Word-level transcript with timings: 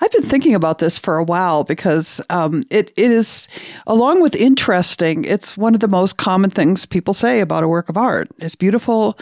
I've 0.00 0.12
been 0.12 0.22
thinking 0.22 0.54
about 0.54 0.78
this 0.78 0.98
for 0.98 1.16
a 1.16 1.24
while 1.24 1.64
because 1.64 2.20
um, 2.30 2.62
it, 2.70 2.92
it 2.96 3.10
is, 3.10 3.48
along 3.86 4.20
with 4.20 4.36
interesting, 4.36 5.24
it's 5.24 5.56
one 5.56 5.74
of 5.74 5.80
the 5.80 5.88
most 5.88 6.18
common 6.18 6.50
things 6.50 6.84
people 6.86 7.14
say 7.14 7.40
about 7.40 7.64
a 7.64 7.68
work 7.68 7.88
of 7.88 7.96
art. 7.96 8.28
It's 8.38 8.54
beautiful, 8.54 9.18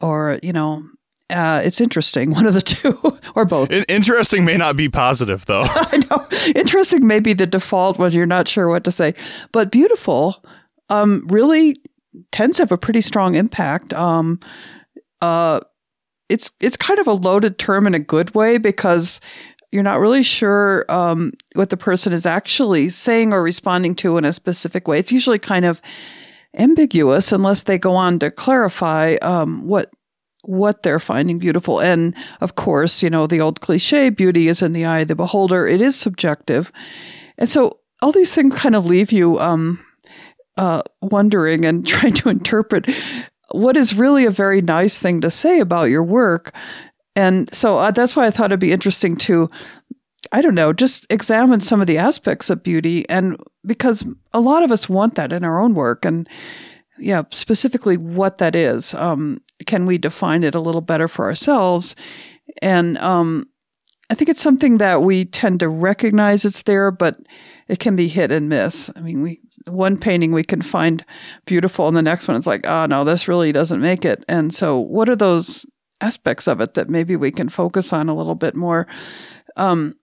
or, 0.00 0.38
you 0.42 0.52
know, 0.52 0.84
uh, 1.30 1.62
it's 1.64 1.80
interesting, 1.80 2.30
one 2.34 2.46
of 2.46 2.54
the 2.54 2.60
two, 2.60 3.18
or 3.34 3.44
both. 3.44 3.70
Interesting 3.70 4.44
may 4.44 4.56
not 4.56 4.76
be 4.76 4.88
positive, 4.88 5.46
though. 5.46 5.64
I 5.66 6.02
know. 6.10 6.28
Interesting 6.54 7.06
may 7.06 7.20
be 7.20 7.32
the 7.32 7.46
default 7.46 7.98
when 7.98 8.12
you're 8.12 8.26
not 8.26 8.48
sure 8.48 8.68
what 8.68 8.84
to 8.84 8.92
say. 8.92 9.14
But 9.50 9.72
beautiful 9.72 10.44
um, 10.90 11.26
really 11.28 11.76
tends 12.32 12.56
to 12.56 12.62
have 12.62 12.72
a 12.72 12.78
pretty 12.78 13.00
strong 13.00 13.34
impact. 13.34 13.94
Um, 13.94 14.40
uh, 15.20 15.60
it's 16.28 16.50
it's 16.60 16.76
kind 16.76 16.98
of 16.98 17.06
a 17.06 17.12
loaded 17.12 17.58
term 17.58 17.86
in 17.86 17.94
a 17.94 17.98
good 17.98 18.34
way 18.34 18.58
because 18.58 19.20
you're 19.72 19.82
not 19.82 20.00
really 20.00 20.22
sure 20.22 20.84
um, 20.88 21.32
what 21.54 21.70
the 21.70 21.76
person 21.76 22.12
is 22.12 22.24
actually 22.24 22.88
saying 22.88 23.32
or 23.32 23.42
responding 23.42 23.94
to 23.96 24.16
in 24.16 24.24
a 24.24 24.32
specific 24.32 24.88
way. 24.88 24.98
It's 24.98 25.12
usually 25.12 25.38
kind 25.38 25.64
of 25.64 25.82
ambiguous 26.54 27.32
unless 27.32 27.64
they 27.64 27.78
go 27.78 27.94
on 27.94 28.18
to 28.20 28.30
clarify 28.30 29.16
um, 29.22 29.66
what 29.66 29.90
what 30.42 30.82
they're 30.82 31.00
finding 31.00 31.38
beautiful. 31.38 31.80
And 31.80 32.14
of 32.40 32.54
course, 32.54 33.02
you 33.02 33.10
know 33.10 33.26
the 33.26 33.40
old 33.40 33.60
cliche: 33.60 34.10
beauty 34.10 34.48
is 34.48 34.62
in 34.62 34.72
the 34.72 34.84
eye 34.84 35.00
of 35.00 35.08
the 35.08 35.16
beholder. 35.16 35.66
It 35.66 35.80
is 35.80 35.96
subjective, 35.96 36.72
and 37.36 37.48
so 37.48 37.80
all 38.00 38.12
these 38.12 38.34
things 38.34 38.54
kind 38.54 38.74
of 38.74 38.86
leave 38.86 39.12
you 39.12 39.38
um, 39.38 39.84
uh, 40.56 40.82
wondering 41.02 41.64
and 41.64 41.86
trying 41.86 42.14
to 42.14 42.28
interpret 42.28 42.86
what 43.50 43.76
is 43.76 43.94
really 43.94 44.24
a 44.24 44.30
very 44.30 44.60
nice 44.60 44.98
thing 44.98 45.20
to 45.20 45.30
say 45.30 45.60
about 45.60 45.90
your 45.90 46.02
work. 46.02 46.54
And 47.16 47.52
so 47.54 47.78
uh, 47.78 47.90
that's 47.90 48.14
why 48.14 48.26
I 48.26 48.30
thought 48.30 48.50
it'd 48.50 48.60
be 48.60 48.72
interesting 48.72 49.16
to, 49.18 49.50
I 50.30 50.42
don't 50.42 50.54
know, 50.54 50.72
just 50.72 51.06
examine 51.10 51.60
some 51.60 51.80
of 51.80 51.86
the 51.86 51.98
aspects 51.98 52.50
of 52.50 52.62
beauty. 52.62 53.08
And 53.08 53.36
because 53.66 54.04
a 54.32 54.40
lot 54.40 54.62
of 54.62 54.70
us 54.70 54.88
want 54.88 55.14
that 55.16 55.32
in 55.32 55.44
our 55.44 55.60
own 55.60 55.74
work. 55.74 56.04
And 56.04 56.28
yeah, 56.98 57.22
specifically 57.30 57.96
what 57.96 58.38
that 58.38 58.54
is. 58.54 58.94
Um, 58.94 59.40
can 59.66 59.86
we 59.86 59.98
define 59.98 60.44
it 60.44 60.54
a 60.54 60.60
little 60.60 60.80
better 60.80 61.08
for 61.08 61.24
ourselves? 61.24 61.96
And 62.62 62.98
um, 62.98 63.48
I 64.10 64.14
think 64.14 64.28
it's 64.28 64.42
something 64.42 64.78
that 64.78 65.02
we 65.02 65.24
tend 65.24 65.60
to 65.60 65.68
recognize 65.68 66.44
it's 66.44 66.62
there, 66.62 66.90
but 66.90 67.18
it 67.68 67.78
can 67.78 67.96
be 67.96 68.08
hit 68.08 68.30
and 68.30 68.48
miss. 68.48 68.90
I 68.96 69.00
mean, 69.00 69.22
we 69.22 69.40
one 69.66 69.98
painting 69.98 70.32
we 70.32 70.44
can 70.44 70.62
find 70.62 71.04
beautiful, 71.44 71.86
and 71.86 71.96
the 71.96 72.02
next 72.02 72.26
one 72.26 72.36
it's 72.36 72.46
like, 72.46 72.66
oh 72.66 72.86
no, 72.86 73.04
this 73.04 73.28
really 73.28 73.52
doesn't 73.52 73.80
make 73.80 74.04
it. 74.04 74.24
And 74.28 74.54
so, 74.54 74.78
what 74.78 75.08
are 75.08 75.16
those 75.16 75.66
aspects 76.00 76.46
of 76.46 76.60
it 76.60 76.74
that 76.74 76.88
maybe 76.88 77.16
we 77.16 77.30
can 77.30 77.48
focus 77.48 77.92
on 77.92 78.08
a 78.08 78.14
little 78.14 78.34
bit 78.34 78.54
more? 78.54 78.86
Um, 79.56 79.96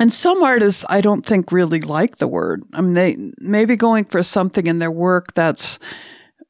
and 0.00 0.12
some 0.12 0.42
artists, 0.42 0.84
I 0.88 1.00
don't 1.00 1.24
think 1.24 1.52
really 1.52 1.80
like 1.80 2.16
the 2.16 2.28
word. 2.28 2.62
I 2.72 2.80
mean, 2.80 2.94
they 2.94 3.16
maybe 3.38 3.76
going 3.76 4.04
for 4.04 4.22
something 4.22 4.66
in 4.66 4.78
their 4.78 4.90
work 4.90 5.34
that's 5.34 5.78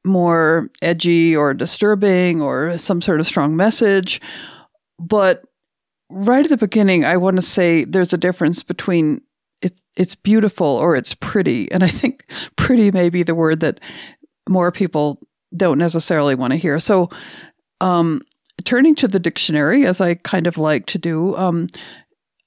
more 0.05 0.71
edgy 0.81 1.37
or 1.37 1.55
disturbing 1.55 2.41
or 2.41 2.77
some 2.79 3.01
sort 3.01 3.21
of 3.21 3.27
strong 3.27 3.57
message. 3.57 4.21
But 4.99 5.45
right 6.11 6.45
at 6.45 6.51
the 6.51 6.57
beginning, 6.57 7.05
I 7.05 7.17
want 7.17 7.37
to 7.37 7.43
say 7.43 7.85
there's 7.85 8.13
a 8.13 8.19
difference 8.19 8.63
between 8.63 9.21
it's 9.63 9.83
it's 9.97 10.15
beautiful 10.15 10.67
or 10.67 10.95
it's 10.95 11.15
pretty. 11.15 11.71
And 11.73 11.83
I 11.83 11.89
think 11.89 12.27
pretty 12.57 12.91
may 12.91 13.09
be 13.09 13.23
the 13.23 13.35
word 13.35 13.61
that 13.61 13.81
more 14.49 14.73
people 14.73 15.21
don't 15.57 15.79
necessarily 15.79 16.35
want 16.35 16.53
to 16.53 16.59
hear. 16.59 16.79
So, 16.79 17.09
um, 17.81 18.23
turning 18.65 18.95
to 18.97 19.09
the 19.09 19.21
dictionary, 19.21 19.87
as 19.87 20.01
I 20.01 20.15
kind 20.15 20.47
of 20.47 20.59
like 20.59 20.87
to 20.87 20.99
do, 20.99 21.37
um, 21.37 21.69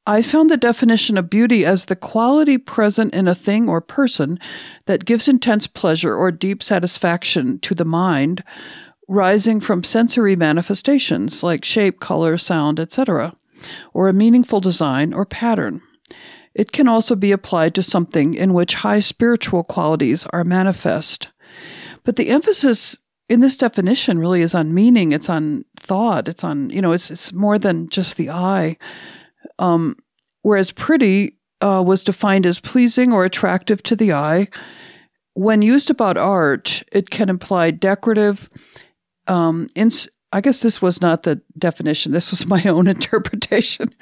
I 0.07 0.21
found 0.21 0.51
the 0.51 0.57
definition 0.57 1.17
of 1.17 1.31
beauty 1.31 1.65
as 1.65 1.85
the 1.85 1.95
quality 1.95 2.59
present 2.59 3.13
in 3.15 3.27
a 3.27 3.33
thing 3.33 3.67
or 3.67 3.81
person 3.81 4.39
that 4.85 5.05
gives 5.05 5.27
intense 5.27 5.65
pleasure 5.65 6.15
or 6.15 6.31
deep 6.31 6.61
satisfaction 6.61 7.59
to 7.59 7.73
the 7.73 7.85
mind, 7.85 8.43
rising 9.07 9.59
from 9.59 9.83
sensory 9.83 10.35
manifestations 10.35 11.41
like 11.41 11.65
shape, 11.65 11.99
color, 11.99 12.37
sound, 12.37 12.79
etc., 12.79 13.33
or 13.93 14.07
a 14.07 14.13
meaningful 14.13 14.59
design 14.59 15.11
or 15.11 15.25
pattern. 15.25 15.81
It 16.55 16.71
can 16.71 16.87
also 16.87 17.15
be 17.15 17.33
applied 17.33 17.75
to 17.75 17.83
something 17.83 18.33
in 18.33 18.53
which 18.53 18.75
high 18.75 19.01
spiritual 19.01 19.63
qualities 19.63 20.25
are 20.27 20.45
manifest. 20.45 21.27
But 22.03 22.15
the 22.15 22.29
emphasis 22.29 22.97
in 23.27 23.41
this 23.41 23.57
definition 23.57 24.19
really 24.19 24.41
is 24.41 24.55
on 24.55 24.73
meaning, 24.73 25.11
it's 25.11 25.29
on 25.29 25.65
thought, 25.77 26.27
it's 26.27 26.43
on, 26.43 26.69
you 26.69 26.81
know, 26.81 26.93
it's, 26.93 27.11
it's 27.11 27.33
more 27.33 27.59
than 27.59 27.89
just 27.89 28.17
the 28.17 28.29
eye. 28.29 28.77
Um, 29.59 29.97
whereas 30.43 30.71
pretty 30.71 31.37
uh, 31.61 31.83
was 31.85 32.03
defined 32.03 32.45
as 32.45 32.59
pleasing 32.59 33.11
or 33.11 33.25
attractive 33.25 33.81
to 33.83 33.95
the 33.95 34.13
eye. 34.13 34.47
When 35.33 35.61
used 35.61 35.89
about 35.89 36.17
art, 36.17 36.83
it 36.91 37.09
can 37.09 37.29
imply 37.29 37.71
decorative, 37.71 38.49
um, 39.27 39.67
ins- 39.75 40.07
I 40.31 40.41
guess 40.41 40.61
this 40.61 40.81
was 40.81 41.01
not 41.01 41.23
the 41.23 41.41
definition. 41.57 42.11
This 42.11 42.31
was 42.31 42.45
my 42.55 42.63
own 42.63 42.87
interpretation. 42.87 43.93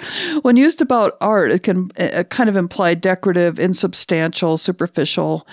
when 0.42 0.58
used 0.58 0.82
about 0.82 1.18
art, 1.22 1.52
it 1.52 1.64
can 1.64 1.92
it 1.96 2.30
kind 2.30 2.50
of 2.50 2.56
imply 2.56 2.96
decorative, 2.96 3.60
insubstantial, 3.60 4.58
superficial, 4.58 5.48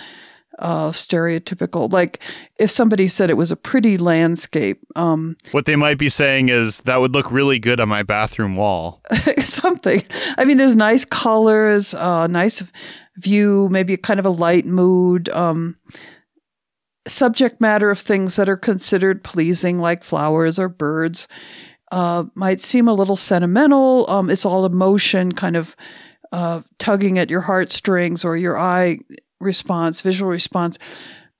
uh, 0.61 0.91
stereotypical. 0.91 1.93
Like 1.93 2.21
if 2.57 2.71
somebody 2.71 3.09
said 3.09 3.31
it 3.31 3.37
was 3.37 3.51
a 3.51 3.57
pretty 3.57 3.99
landscape. 3.99 4.81
Um, 4.95 5.37
what 5.53 5.67
they 5.67 5.77
might 5.77 5.99
be 5.99 6.09
saying 6.09 6.49
is 6.49 6.81
that 6.81 7.01
would 7.01 7.13
look 7.13 7.31
really 7.31 7.59
good 7.59 7.81
on 7.81 7.89
my 7.89 8.03
bathroom 8.03 8.57
wall. 8.57 9.01
something. 9.43 10.03
I 10.39 10.45
mean, 10.45 10.59
there's 10.59 10.77
nice 10.77 11.05
colors, 11.05 11.95
uh, 11.95 12.27
nice 12.27 12.63
view, 13.17 13.69
maybe 13.71 13.97
kind 13.97 14.21
of 14.21 14.27
a 14.27 14.31
light 14.31 14.67
mood. 14.67 15.29
Um, 15.31 15.77
subject 17.07 17.61
matter 17.61 17.91
of 17.91 17.99
things 17.99 18.37
that 18.37 18.49
are 18.49 18.57
considered 18.57 19.25
pleasing, 19.25 19.79
like 19.79 20.05
flowers 20.05 20.59
or 20.59 20.69
birds, 20.69 21.27
uh, 21.93 22.25
might 22.35 22.61
seem 22.61 22.89
a 22.89 22.95
little 22.95 23.17
sentimental. 23.17 24.09
Um, 24.09 24.31
it's 24.31 24.45
all 24.45 24.65
emotion, 24.65 25.33
kind 25.33 25.57
of 25.57 25.75
uh, 26.33 26.63
tugging 26.79 27.19
at 27.19 27.31
your 27.31 27.41
heartstrings 27.41 28.25
or 28.25 28.37
your 28.37 28.59
eye 28.59 28.99
response, 29.41 30.01
visual 30.01 30.31
response. 30.31 30.79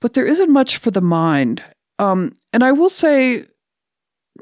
But 0.01 0.15
there 0.15 0.27
isn't 0.27 0.51
much 0.51 0.79
for 0.79 0.91
the 0.91 1.01
mind. 1.01 1.63
Um, 1.99 2.33
and 2.53 2.65
I 2.65 2.73
will 2.73 2.89
say, 2.89 3.45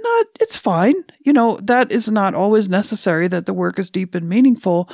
not 0.00 0.26
it's 0.40 0.56
fine. 0.56 0.94
You 1.24 1.32
know 1.32 1.58
that 1.62 1.90
is 1.90 2.08
not 2.08 2.34
always 2.34 2.68
necessary 2.68 3.26
that 3.28 3.46
the 3.46 3.54
work 3.54 3.78
is 3.78 3.90
deep 3.90 4.14
and 4.14 4.28
meaningful. 4.28 4.88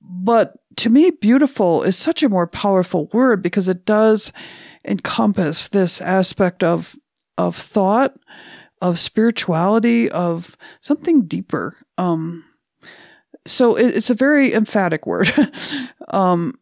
But 0.00 0.54
to 0.76 0.90
me, 0.90 1.10
beautiful 1.10 1.82
is 1.82 1.96
such 1.96 2.22
a 2.22 2.28
more 2.28 2.46
powerful 2.46 3.06
word 3.06 3.42
because 3.42 3.68
it 3.68 3.84
does 3.84 4.32
encompass 4.84 5.68
this 5.68 6.00
aspect 6.00 6.62
of 6.62 6.96
of 7.38 7.56
thought, 7.56 8.16
of 8.80 8.98
spirituality, 8.98 10.10
of 10.10 10.56
something 10.80 11.26
deeper. 11.26 11.76
Um, 11.98 12.44
so 13.46 13.76
it, 13.76 13.94
it's 13.94 14.10
a 14.10 14.14
very 14.14 14.54
emphatic 14.54 15.06
word, 15.06 15.32
um, 16.08 16.58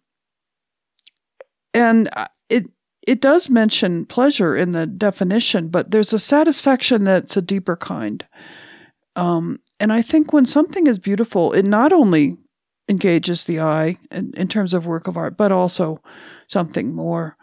and 1.72 2.08
it 2.48 2.66
it 3.06 3.20
does 3.20 3.50
mention 3.50 4.06
pleasure 4.06 4.56
in 4.56 4.72
the 4.72 4.86
definition, 4.86 5.68
but 5.68 5.90
there's 5.90 6.12
a 6.12 6.18
satisfaction 6.18 7.04
that's 7.04 7.36
a 7.36 7.42
deeper 7.42 7.76
kind. 7.76 8.24
Um, 9.16 9.60
and 9.78 9.92
I 9.92 10.02
think 10.02 10.32
when 10.32 10.46
something 10.46 10.86
is 10.86 10.98
beautiful, 10.98 11.52
it 11.52 11.66
not 11.66 11.92
only 11.92 12.36
engages 12.88 13.44
the 13.44 13.60
eye 13.60 13.96
in, 14.10 14.32
in 14.36 14.48
terms 14.48 14.74
of 14.74 14.86
work 14.86 15.06
of 15.06 15.16
art, 15.16 15.36
but 15.36 15.52
also 15.52 16.02
something 16.48 16.94
more. 16.94 17.36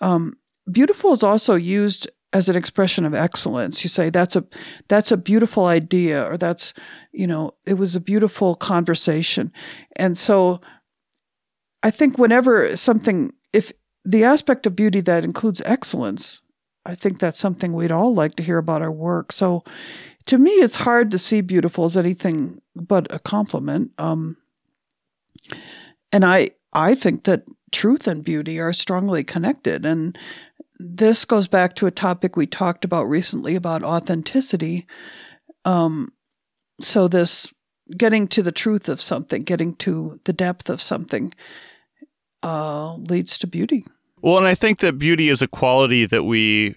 Um, 0.00 0.36
beautiful 0.70 1.12
is 1.12 1.22
also 1.22 1.54
used 1.54 2.08
as 2.32 2.48
an 2.48 2.56
expression 2.56 3.04
of 3.04 3.14
excellence. 3.14 3.82
You 3.82 3.88
say 3.88 4.10
that's 4.10 4.36
a 4.36 4.44
that's 4.88 5.12
a 5.12 5.16
beautiful 5.16 5.66
idea, 5.66 6.24
or 6.24 6.36
that's 6.36 6.74
you 7.12 7.26
know 7.26 7.54
it 7.64 7.74
was 7.74 7.96
a 7.96 8.00
beautiful 8.00 8.54
conversation, 8.54 9.52
and 9.96 10.18
so 10.18 10.60
I 11.82 11.90
think 11.90 12.18
whenever 12.18 12.76
something 12.76 13.32
if 13.52 13.72
the 14.04 14.24
aspect 14.24 14.66
of 14.66 14.76
beauty 14.76 15.00
that 15.00 15.24
includes 15.24 15.62
excellence, 15.64 16.42
I 16.84 16.94
think 16.94 17.18
that's 17.18 17.40
something 17.40 17.72
we'd 17.72 17.90
all 17.90 18.14
like 18.14 18.36
to 18.36 18.42
hear 18.42 18.58
about 18.58 18.82
our 18.82 18.92
work. 18.92 19.32
So 19.32 19.64
to 20.26 20.38
me, 20.38 20.50
it's 20.50 20.76
hard 20.76 21.10
to 21.12 21.18
see 21.18 21.40
beautiful 21.40 21.84
as 21.84 21.96
anything 21.96 22.60
but 22.74 23.12
a 23.12 23.18
compliment. 23.18 23.92
Um, 23.98 24.36
and 26.12 26.24
I 26.24 26.50
I 26.72 26.94
think 26.94 27.24
that 27.24 27.44
truth 27.72 28.06
and 28.06 28.24
beauty 28.24 28.60
are 28.60 28.72
strongly 28.72 29.24
connected. 29.24 29.84
And 29.84 30.16
this 30.78 31.24
goes 31.24 31.48
back 31.48 31.74
to 31.76 31.86
a 31.86 31.90
topic 31.90 32.36
we 32.36 32.46
talked 32.46 32.84
about 32.84 33.04
recently 33.04 33.54
about 33.54 33.82
authenticity. 33.82 34.86
Um, 35.64 36.12
so 36.80 37.08
this 37.08 37.52
getting 37.96 38.28
to 38.28 38.42
the 38.42 38.52
truth 38.52 38.88
of 38.88 39.00
something, 39.00 39.42
getting 39.42 39.74
to 39.76 40.20
the 40.24 40.32
depth 40.32 40.68
of 40.68 40.82
something, 40.82 41.32
uh, 42.42 42.94
leads 42.96 43.38
to 43.38 43.46
beauty. 43.46 43.84
Well, 44.20 44.38
and 44.38 44.46
I 44.46 44.54
think 44.54 44.80
that 44.80 44.98
beauty 44.98 45.28
is 45.28 45.42
a 45.42 45.48
quality 45.48 46.06
that 46.06 46.24
we 46.24 46.76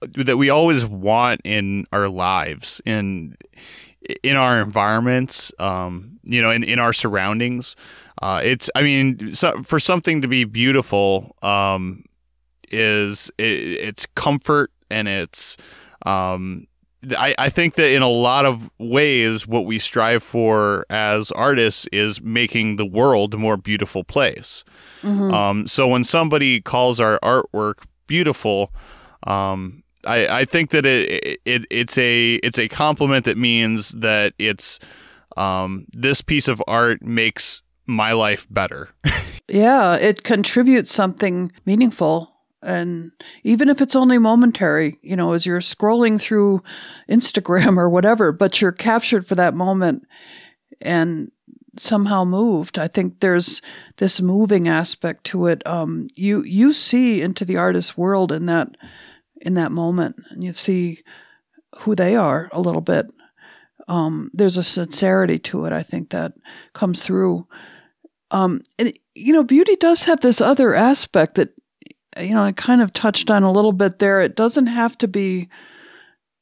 that 0.00 0.36
we 0.36 0.50
always 0.50 0.84
want 0.84 1.40
in 1.42 1.86
our 1.90 2.08
lives 2.08 2.82
in 2.84 3.34
in 4.22 4.36
our 4.36 4.60
environments 4.60 5.52
um, 5.58 6.18
you 6.22 6.40
know 6.42 6.50
in, 6.50 6.62
in 6.64 6.78
our 6.78 6.92
surroundings 6.92 7.76
uh, 8.22 8.40
it's 8.42 8.70
i 8.74 8.82
mean 8.82 9.34
so, 9.34 9.62
for 9.62 9.78
something 9.78 10.22
to 10.22 10.28
be 10.28 10.44
beautiful 10.44 11.36
um, 11.42 12.04
is 12.70 13.30
it, 13.38 13.42
it's 13.42 14.06
comfort 14.06 14.70
and 14.90 15.08
it's 15.08 15.56
um, 16.04 16.66
I, 17.16 17.34
I 17.38 17.48
think 17.50 17.74
that 17.74 17.90
in 17.90 18.02
a 18.02 18.08
lot 18.08 18.46
of 18.46 18.70
ways 18.78 19.46
what 19.46 19.64
we 19.64 19.78
strive 19.78 20.22
for 20.22 20.84
as 20.90 21.30
artists 21.32 21.86
is 21.92 22.20
making 22.20 22.76
the 22.76 22.86
world 22.86 23.34
a 23.34 23.38
more 23.38 23.56
beautiful 23.56 24.04
place 24.04 24.64
mm-hmm. 25.02 25.32
um, 25.32 25.66
so 25.66 25.88
when 25.88 26.04
somebody 26.04 26.60
calls 26.60 27.00
our 27.00 27.18
artwork 27.20 27.84
beautiful 28.06 28.72
um, 29.26 29.82
I, 30.06 30.40
I 30.40 30.44
think 30.44 30.70
that 30.70 30.86
it, 30.86 31.40
it 31.44 31.66
it's 31.70 31.98
a 31.98 32.34
it's 32.36 32.58
a 32.58 32.68
compliment 32.68 33.24
that 33.24 33.36
means 33.36 33.90
that 33.92 34.34
it's 34.38 34.78
um, 35.36 35.86
this 35.92 36.22
piece 36.22 36.48
of 36.48 36.62
art 36.66 37.02
makes 37.02 37.62
my 37.86 38.12
life 38.12 38.46
better. 38.50 38.90
yeah, 39.48 39.94
it 39.96 40.22
contributes 40.22 40.92
something 40.92 41.52
meaningful. 41.64 42.32
And 42.62 43.12
even 43.44 43.68
if 43.68 43.80
it's 43.80 43.94
only 43.94 44.18
momentary, 44.18 44.98
you 45.02 45.14
know, 45.14 45.32
as 45.32 45.46
you're 45.46 45.60
scrolling 45.60 46.20
through 46.20 46.62
Instagram 47.08 47.76
or 47.76 47.88
whatever, 47.88 48.32
but 48.32 48.60
you're 48.60 48.72
captured 48.72 49.26
for 49.26 49.34
that 49.36 49.54
moment 49.54 50.06
and 50.80 51.30
somehow 51.78 52.24
moved. 52.24 52.78
I 52.78 52.88
think 52.88 53.20
there's 53.20 53.60
this 53.98 54.20
moving 54.20 54.66
aspect 54.68 55.24
to 55.24 55.46
it. 55.46 55.64
Um, 55.66 56.08
you 56.14 56.42
you 56.42 56.72
see 56.72 57.22
into 57.22 57.44
the 57.44 57.56
artist's 57.56 57.96
world 57.96 58.32
in 58.32 58.46
that 58.46 58.76
in 59.46 59.54
that 59.54 59.70
moment 59.70 60.16
and 60.30 60.42
you 60.42 60.52
see 60.52 61.02
who 61.78 61.94
they 61.94 62.16
are 62.16 62.50
a 62.52 62.60
little 62.60 62.80
bit. 62.80 63.06
Um, 63.86 64.28
there's 64.34 64.56
a 64.56 64.62
sincerity 64.64 65.38
to 65.38 65.64
it, 65.66 65.72
I 65.72 65.84
think, 65.84 66.10
that 66.10 66.32
comes 66.72 67.00
through. 67.00 67.46
Um, 68.32 68.62
and, 68.76 68.92
you 69.14 69.32
know, 69.32 69.44
beauty 69.44 69.76
does 69.76 70.02
have 70.02 70.20
this 70.20 70.40
other 70.40 70.74
aspect 70.74 71.36
that, 71.36 71.50
you 72.20 72.34
know, 72.34 72.42
I 72.42 72.50
kind 72.50 72.82
of 72.82 72.92
touched 72.92 73.30
on 73.30 73.44
a 73.44 73.52
little 73.52 73.72
bit 73.72 74.00
there. 74.00 74.20
It 74.20 74.34
doesn't 74.34 74.66
have 74.66 74.98
to 74.98 75.06
be 75.06 75.48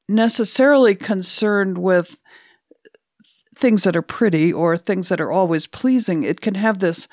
necessarily 0.09 0.95
concerned 0.95 1.77
with 1.77 2.19
things 3.55 3.83
that 3.83 3.97
are 3.97 4.03
pretty 4.03 4.51
or 4.51 4.79
things 4.79 5.11
that 5.11 5.21
are 5.21 5.31
always 5.31 5.67
pleasing. 5.67 6.23
It 6.23 6.41
can 6.41 6.55
have 6.55 6.79
this, 6.79 7.07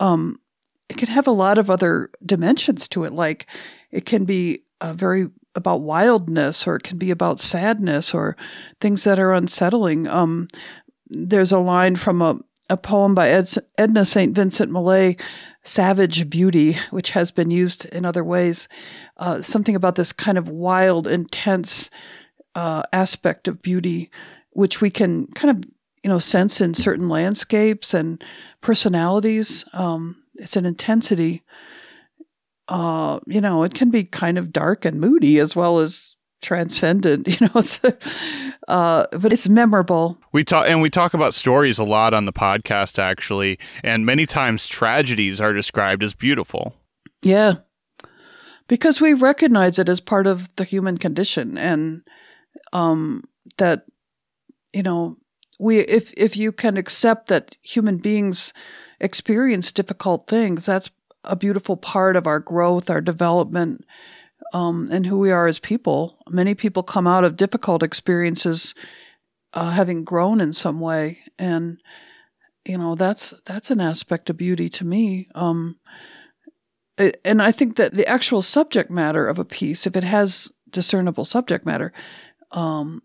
um, 0.00 0.40
it 0.88 0.96
can 0.96 1.08
have 1.08 1.26
a 1.26 1.32
lot 1.32 1.58
of 1.58 1.68
other 1.68 2.10
dimensions 2.24 2.88
to 2.88 3.04
it. 3.04 3.12
Like 3.12 3.46
it 3.90 4.06
can 4.06 4.24
be 4.24 4.62
uh, 4.80 4.92
very 4.92 5.28
about 5.54 5.80
wildness, 5.80 6.66
or 6.66 6.76
it 6.76 6.82
can 6.82 6.98
be 6.98 7.10
about 7.10 7.40
sadness, 7.40 8.12
or 8.12 8.36
things 8.80 9.04
that 9.04 9.18
are 9.18 9.32
unsettling. 9.32 10.06
Um, 10.06 10.48
there's 11.08 11.52
a 11.52 11.58
line 11.58 11.96
from 11.96 12.20
a, 12.20 12.38
a 12.68 12.76
poem 12.76 13.14
by 13.14 13.30
Ed, 13.30 13.48
Edna 13.78 14.04
St. 14.04 14.34
Vincent 14.34 14.70
Millay, 14.70 15.16
Savage 15.62 16.28
Beauty, 16.28 16.76
which 16.90 17.10
has 17.10 17.30
been 17.30 17.50
used 17.50 17.86
in 17.86 18.04
other 18.04 18.22
ways. 18.22 18.68
Uh, 19.16 19.40
something 19.40 19.74
about 19.74 19.94
this 19.96 20.12
kind 20.12 20.38
of 20.38 20.48
wild, 20.48 21.06
intense 21.06 21.90
uh, 22.54 22.82
aspect 22.92 23.48
of 23.48 23.62
beauty, 23.62 24.10
which 24.50 24.80
we 24.80 24.90
can 24.90 25.26
kind 25.28 25.56
of, 25.56 25.70
you 26.02 26.10
know, 26.10 26.18
sense 26.18 26.60
in 26.60 26.74
certain 26.74 27.08
landscapes 27.08 27.94
and 27.94 28.22
personalities. 28.60 29.64
Um, 29.72 30.22
it's 30.34 30.56
an 30.56 30.66
intensity 30.66 31.42
uh, 32.68 33.20
you 33.26 33.40
know, 33.40 33.62
it 33.62 33.74
can 33.74 33.90
be 33.90 34.04
kind 34.04 34.38
of 34.38 34.52
dark 34.52 34.84
and 34.84 35.00
moody 35.00 35.38
as 35.38 35.54
well 35.54 35.78
as 35.78 36.16
transcendent, 36.42 37.28
you 37.40 37.46
know, 37.46 37.52
it's, 37.56 37.80
uh, 38.68 39.06
but 39.12 39.32
it's 39.32 39.48
memorable. 39.48 40.18
We 40.32 40.44
talk, 40.44 40.66
and 40.68 40.80
we 40.80 40.90
talk 40.90 41.14
about 41.14 41.34
stories 41.34 41.78
a 41.78 41.84
lot 41.84 42.14
on 42.14 42.24
the 42.24 42.32
podcast, 42.32 42.98
actually, 42.98 43.58
and 43.82 44.04
many 44.06 44.26
times 44.26 44.66
tragedies 44.66 45.40
are 45.40 45.52
described 45.52 46.02
as 46.02 46.14
beautiful. 46.14 46.74
Yeah. 47.22 47.54
Because 48.68 49.00
we 49.00 49.14
recognize 49.14 49.78
it 49.78 49.88
as 49.88 50.00
part 50.00 50.26
of 50.26 50.54
the 50.56 50.64
human 50.64 50.98
condition 50.98 51.56
and, 51.56 52.02
um, 52.72 53.24
that, 53.58 53.86
you 54.72 54.82
know, 54.82 55.16
we, 55.58 55.78
if, 55.78 56.12
if 56.16 56.36
you 56.36 56.52
can 56.52 56.76
accept 56.76 57.28
that 57.28 57.56
human 57.62 57.96
beings 57.96 58.52
experience 59.00 59.72
difficult 59.72 60.26
things, 60.26 60.66
that's 60.66 60.90
a 61.26 61.36
beautiful 61.36 61.76
part 61.76 62.16
of 62.16 62.26
our 62.26 62.40
growth, 62.40 62.88
our 62.90 63.00
development, 63.00 63.84
um, 64.52 64.88
and 64.90 65.06
who 65.06 65.18
we 65.18 65.30
are 65.30 65.46
as 65.46 65.58
people. 65.58 66.18
Many 66.28 66.54
people 66.54 66.82
come 66.82 67.06
out 67.06 67.24
of 67.24 67.36
difficult 67.36 67.82
experiences 67.82 68.74
uh, 69.52 69.70
having 69.70 70.04
grown 70.04 70.40
in 70.40 70.52
some 70.52 70.80
way, 70.80 71.18
and 71.38 71.80
you 72.64 72.78
know 72.78 72.94
that's 72.94 73.32
that's 73.44 73.70
an 73.70 73.80
aspect 73.80 74.30
of 74.30 74.36
beauty 74.36 74.68
to 74.70 74.84
me. 74.84 75.28
Um, 75.34 75.78
it, 76.98 77.20
and 77.24 77.42
I 77.42 77.52
think 77.52 77.76
that 77.76 77.92
the 77.92 78.06
actual 78.06 78.42
subject 78.42 78.90
matter 78.90 79.26
of 79.26 79.38
a 79.38 79.44
piece, 79.44 79.86
if 79.86 79.96
it 79.96 80.04
has 80.04 80.50
discernible 80.70 81.24
subject 81.24 81.66
matter, 81.66 81.92
um, 82.52 83.02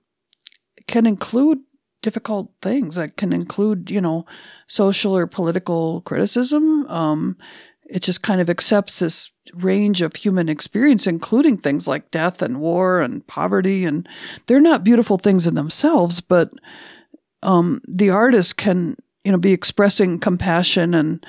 can 0.88 1.06
include 1.06 1.60
difficult 2.02 2.52
things. 2.62 2.96
That 2.96 3.18
can 3.18 3.32
include, 3.34 3.90
you 3.92 4.02
know, 4.02 4.26
social 4.68 5.16
or 5.16 5.28
political 5.28 6.02
criticism. 6.02 6.86
Um, 6.88 7.38
it 7.92 8.02
just 8.02 8.22
kind 8.22 8.40
of 8.40 8.50
accepts 8.50 9.00
this 9.00 9.32
range 9.54 10.02
of 10.02 10.16
human 10.16 10.48
experience, 10.48 11.06
including 11.06 11.58
things 11.58 11.88
like 11.88 12.10
death 12.10 12.42
and 12.42 12.62
war 12.62 13.02
and 13.02 13.28
poverty. 13.28 13.84
And 13.84 14.08
they're 14.48 14.62
not 14.62 14.86
beautiful 14.86 15.18
things 15.18 15.46
in 15.46 15.56
themselves, 15.56 16.22
but 16.22 16.52
um, 17.44 17.82
the 17.86 18.10
artist 18.10 18.56
can, 18.56 18.96
you 19.26 19.32
know, 19.32 19.38
be 19.38 19.52
expressing 19.52 20.20
compassion 20.20 20.94
and 20.94 21.26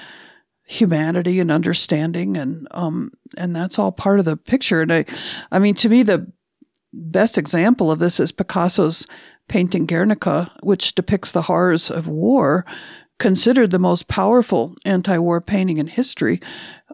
humanity 0.65 1.41
and 1.41 1.51
understanding, 1.51 2.37
and 2.37 2.69
um, 2.71 3.11
and 3.37 3.57
that's 3.57 3.79
all 3.79 3.91
part 3.91 4.21
of 4.21 4.25
the 4.25 4.37
picture. 4.37 4.83
And 4.83 4.93
I, 4.93 5.05
I 5.51 5.59
mean, 5.59 5.75
to 5.77 5.89
me, 5.89 6.03
the 6.03 6.31
best 6.93 7.39
example 7.39 7.91
of 7.91 7.99
this 7.99 8.21
is 8.21 8.31
Picasso's 8.31 9.07
painting 9.49 9.87
Guernica, 9.87 10.53
which 10.63 10.95
depicts 10.95 11.33
the 11.33 11.43
horrors 11.43 11.91
of 11.91 12.07
war 12.07 12.65
considered 13.23 13.71
the 13.71 13.79
most 13.79 14.09
powerful 14.09 14.75
anti-war 14.85 15.41
painting 15.41 15.79
in 15.79 15.87
history. 15.87 16.41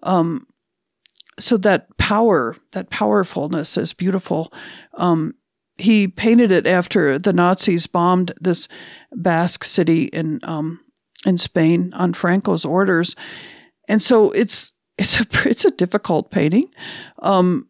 Um, 0.03 0.47
so 1.39 1.57
that 1.57 1.97
power, 1.97 2.55
that 2.73 2.91
powerfulness 2.91 3.79
is 3.79 3.95
beautiful. 3.95 4.53
Um, 4.93 5.37
he 5.79 6.07
painted 6.07 6.53
it 6.53 6.67
after 6.67 7.19
the 7.19 7.33
Nazis 7.33 7.87
bombed 7.87 8.35
this 8.43 8.69
Basque 9.11 9.65
city 9.65 10.05
in 10.05 10.41
um, 10.43 10.81
in 11.25 11.39
Spain 11.39 11.95
on 11.95 12.13
Franco's 12.13 12.67
orders, 12.67 13.17
and 13.89 14.03
so 14.03 14.31
it's 14.33 14.73
it's 14.99 15.21
a 15.21 15.27
it's 15.49 15.65
a 15.65 15.71
difficult 15.71 16.31
painting. 16.31 16.69
Um, 17.23 17.69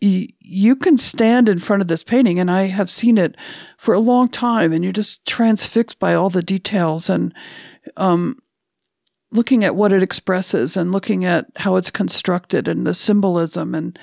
you 0.00 0.76
can 0.76 0.96
stand 0.96 1.48
in 1.48 1.58
front 1.58 1.82
of 1.82 1.88
this 1.88 2.04
painting, 2.04 2.38
and 2.38 2.50
I 2.50 2.66
have 2.66 2.88
seen 2.88 3.18
it 3.18 3.34
for 3.76 3.92
a 3.92 3.98
long 3.98 4.28
time, 4.28 4.72
and 4.72 4.82
you're 4.82 4.92
just 4.92 5.26
transfixed 5.26 5.98
by 5.98 6.14
all 6.14 6.30
the 6.30 6.42
details 6.42 7.10
and 7.10 7.34
um, 7.96 8.38
looking 9.30 9.64
at 9.64 9.76
what 9.76 9.92
it 9.92 10.02
expresses 10.02 10.76
and 10.76 10.92
looking 10.92 11.24
at 11.24 11.46
how 11.56 11.76
it's 11.76 11.90
constructed 11.90 12.68
and 12.68 12.86
the 12.86 12.94
symbolism 12.94 13.74
and 13.74 13.98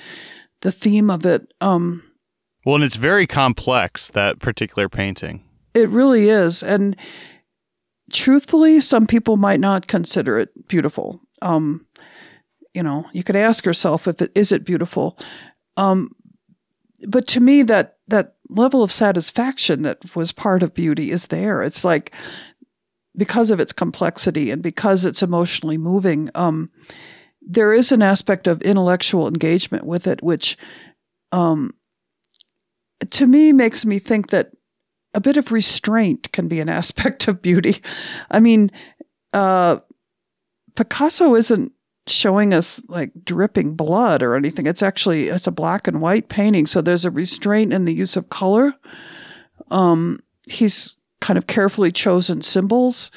the 0.60 0.72
theme 0.72 1.10
of 1.10 1.26
it. 1.26 1.52
Um, 1.60 2.02
well, 2.64 2.76
and 2.76 2.84
it's 2.84 2.96
very 2.96 3.26
complex 3.26 4.10
that 4.10 4.38
particular 4.38 4.88
painting. 4.88 5.44
It 5.74 5.88
really 5.88 6.30
is, 6.30 6.62
and 6.62 6.96
truthfully, 8.12 8.80
some 8.80 9.06
people 9.06 9.36
might 9.36 9.60
not 9.60 9.86
consider 9.86 10.38
it 10.38 10.68
beautiful. 10.68 11.20
Um, 11.42 11.86
you 12.72 12.82
know, 12.82 13.06
you 13.12 13.22
could 13.22 13.36
ask 13.36 13.64
yourself 13.64 14.08
if 14.08 14.20
it 14.20 14.32
is 14.34 14.52
it 14.52 14.64
beautiful. 14.64 15.18
Um, 15.76 16.12
but 17.06 17.26
to 17.28 17.40
me, 17.40 17.62
that 17.62 17.98
that 18.08 18.34
level 18.48 18.82
of 18.82 18.92
satisfaction 18.92 19.82
that 19.82 20.14
was 20.14 20.32
part 20.32 20.62
of 20.62 20.74
beauty 20.74 21.10
is 21.10 21.26
there. 21.26 21.62
It's 21.62 21.84
like 21.84 22.12
because 23.16 23.50
of 23.50 23.60
its 23.60 23.72
complexity 23.72 24.50
and 24.50 24.62
because 24.62 25.04
it's 25.04 25.22
emotionally 25.22 25.78
moving. 25.78 26.30
Um, 26.34 26.70
there 27.40 27.72
is 27.72 27.92
an 27.92 28.02
aspect 28.02 28.46
of 28.46 28.60
intellectual 28.62 29.28
engagement 29.28 29.84
with 29.84 30.06
it, 30.06 30.22
which, 30.22 30.56
um, 31.32 31.74
to 33.10 33.26
me, 33.26 33.52
makes 33.52 33.84
me 33.84 33.98
think 33.98 34.30
that 34.30 34.52
a 35.14 35.20
bit 35.20 35.36
of 35.36 35.52
restraint 35.52 36.30
can 36.32 36.48
be 36.48 36.60
an 36.60 36.68
aspect 36.80 37.28
of 37.28 37.42
beauty. 37.42 37.82
I 38.30 38.40
mean, 38.40 38.70
uh, 39.32 39.78
Picasso 40.74 41.34
isn't 41.34 41.72
showing 42.08 42.54
us 42.54 42.80
like 42.88 43.10
dripping 43.24 43.74
blood 43.74 44.22
or 44.22 44.36
anything. 44.36 44.66
It's 44.66 44.82
actually 44.82 45.28
it's 45.28 45.46
a 45.46 45.52
black 45.52 45.88
and 45.88 46.00
white 46.00 46.28
painting, 46.28 46.66
so 46.66 46.80
there's 46.80 47.04
a 47.04 47.10
restraint 47.10 47.72
in 47.72 47.84
the 47.84 47.94
use 47.94 48.16
of 48.16 48.28
color. 48.28 48.74
Um, 49.70 50.20
he's 50.48 50.95
kind 51.26 51.36
of 51.36 51.48
carefully 51.48 51.90
chosen 51.90 52.40
symbols 52.40 53.10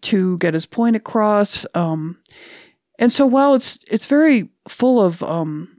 to 0.00 0.38
get 0.38 0.54
his 0.54 0.64
point 0.64 0.96
across. 0.96 1.66
Um, 1.74 2.18
and 2.98 3.12
so 3.12 3.26
while 3.26 3.54
it's 3.54 3.80
it's 3.86 4.06
very 4.06 4.48
full 4.66 4.98
of 4.98 5.22
um, 5.22 5.78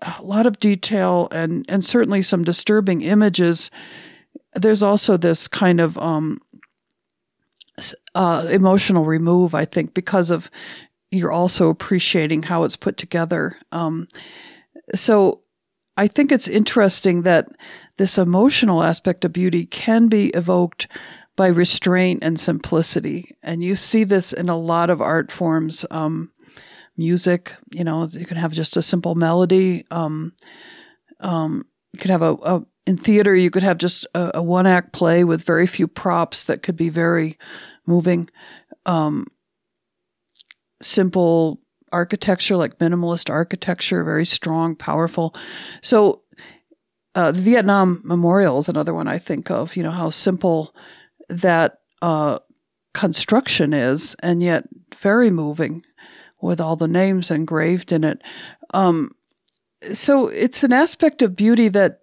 a 0.00 0.22
lot 0.22 0.46
of 0.46 0.58
detail 0.60 1.28
and 1.30 1.66
and 1.68 1.84
certainly 1.84 2.22
some 2.22 2.42
disturbing 2.42 3.02
images, 3.02 3.70
there's 4.54 4.82
also 4.82 5.18
this 5.18 5.46
kind 5.46 5.78
of 5.78 5.98
um, 5.98 6.40
uh, 8.14 8.46
emotional 8.50 9.04
remove, 9.04 9.54
I 9.54 9.66
think, 9.66 9.92
because 9.92 10.30
of 10.30 10.50
you're 11.10 11.32
also 11.32 11.68
appreciating 11.68 12.44
how 12.44 12.64
it's 12.64 12.76
put 12.76 12.96
together. 12.96 13.58
Um, 13.72 14.08
so 14.94 15.42
I 15.98 16.08
think 16.08 16.32
it's 16.32 16.48
interesting 16.48 17.22
that 17.22 17.48
this 17.98 18.18
emotional 18.18 18.82
aspect 18.82 19.24
of 19.24 19.32
beauty 19.32 19.66
can 19.66 20.08
be 20.08 20.28
evoked 20.28 20.88
by 21.36 21.46
restraint 21.46 22.22
and 22.22 22.38
simplicity. 22.38 23.36
And 23.42 23.62
you 23.62 23.76
see 23.76 24.04
this 24.04 24.32
in 24.32 24.48
a 24.48 24.58
lot 24.58 24.90
of 24.90 25.00
art 25.00 25.32
forms. 25.32 25.84
Um, 25.90 26.30
music, 26.96 27.52
you 27.72 27.84
know, 27.84 28.06
you 28.06 28.26
can 28.26 28.36
have 28.36 28.52
just 28.52 28.76
a 28.76 28.82
simple 28.82 29.14
melody. 29.14 29.86
Um, 29.90 30.32
um, 31.20 31.66
you 31.92 31.98
could 31.98 32.10
have 32.10 32.22
a, 32.22 32.34
a, 32.42 32.66
in 32.86 32.96
theater, 32.96 33.34
you 33.34 33.50
could 33.50 33.62
have 33.62 33.78
just 33.78 34.06
a, 34.14 34.32
a, 34.34 34.42
one 34.42 34.66
act 34.66 34.92
play 34.92 35.24
with 35.24 35.42
very 35.42 35.66
few 35.66 35.86
props 35.86 36.44
that 36.44 36.62
could 36.62 36.76
be 36.76 36.88
very 36.88 37.38
moving. 37.86 38.28
Um, 38.86 39.26
simple 40.82 41.60
architecture, 41.92 42.56
like 42.56 42.78
minimalist 42.78 43.30
architecture, 43.30 44.02
very 44.02 44.26
strong, 44.26 44.74
powerful. 44.74 45.34
So, 45.82 46.22
uh, 47.14 47.32
the 47.32 47.40
Vietnam 47.42 48.00
Memorial 48.04 48.58
is 48.58 48.68
another 48.68 48.94
one 48.94 49.08
I 49.08 49.18
think 49.18 49.50
of. 49.50 49.76
You 49.76 49.82
know 49.82 49.90
how 49.90 50.10
simple 50.10 50.74
that 51.28 51.80
uh, 52.00 52.38
construction 52.94 53.72
is, 53.72 54.16
and 54.20 54.42
yet 54.42 54.64
very 54.96 55.30
moving, 55.30 55.84
with 56.40 56.60
all 56.60 56.76
the 56.76 56.88
names 56.88 57.30
engraved 57.30 57.92
in 57.92 58.04
it. 58.04 58.20
Um, 58.74 59.14
so 59.92 60.28
it's 60.28 60.62
an 60.62 60.72
aspect 60.72 61.22
of 61.22 61.36
beauty 61.36 61.68
that 61.68 62.00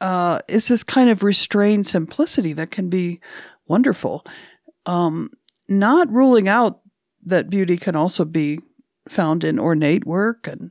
uh, 0.00 0.40
is 0.48 0.68
this 0.68 0.82
kind 0.82 1.10
of 1.10 1.22
restrained 1.22 1.86
simplicity 1.86 2.52
that 2.52 2.70
can 2.70 2.88
be 2.88 3.20
wonderful. 3.66 4.24
Um, 4.84 5.30
not 5.68 6.10
ruling 6.12 6.48
out 6.48 6.80
that 7.24 7.50
beauty 7.50 7.76
can 7.76 7.96
also 7.96 8.24
be 8.24 8.60
found 9.08 9.42
in 9.42 9.58
ornate 9.58 10.06
work 10.06 10.46
and 10.46 10.70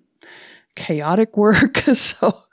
chaotic 0.76 1.38
work. 1.38 1.78
so, 1.94 2.45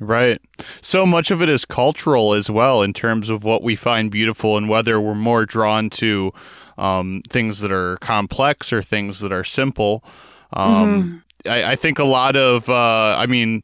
right. 0.00 0.40
So 0.80 1.06
much 1.06 1.30
of 1.30 1.42
it 1.42 1.48
is 1.48 1.64
cultural 1.64 2.34
as 2.34 2.50
well 2.50 2.82
in 2.82 2.92
terms 2.92 3.30
of 3.30 3.44
what 3.44 3.62
we 3.62 3.76
find 3.76 4.10
beautiful 4.10 4.56
and 4.56 4.68
whether 4.68 5.00
we're 5.00 5.14
more 5.14 5.44
drawn 5.46 5.90
to 5.90 6.32
um, 6.78 7.22
things 7.28 7.60
that 7.60 7.72
are 7.72 7.96
complex 7.98 8.72
or 8.72 8.82
things 8.82 9.20
that 9.20 9.32
are 9.32 9.44
simple. 9.44 10.04
Um, 10.52 11.22
mm-hmm. 11.44 11.50
I, 11.50 11.72
I, 11.72 11.76
think 11.76 11.98
a 11.98 12.04
lot 12.04 12.36
of, 12.36 12.68
uh, 12.68 13.16
I 13.18 13.26
mean, 13.26 13.62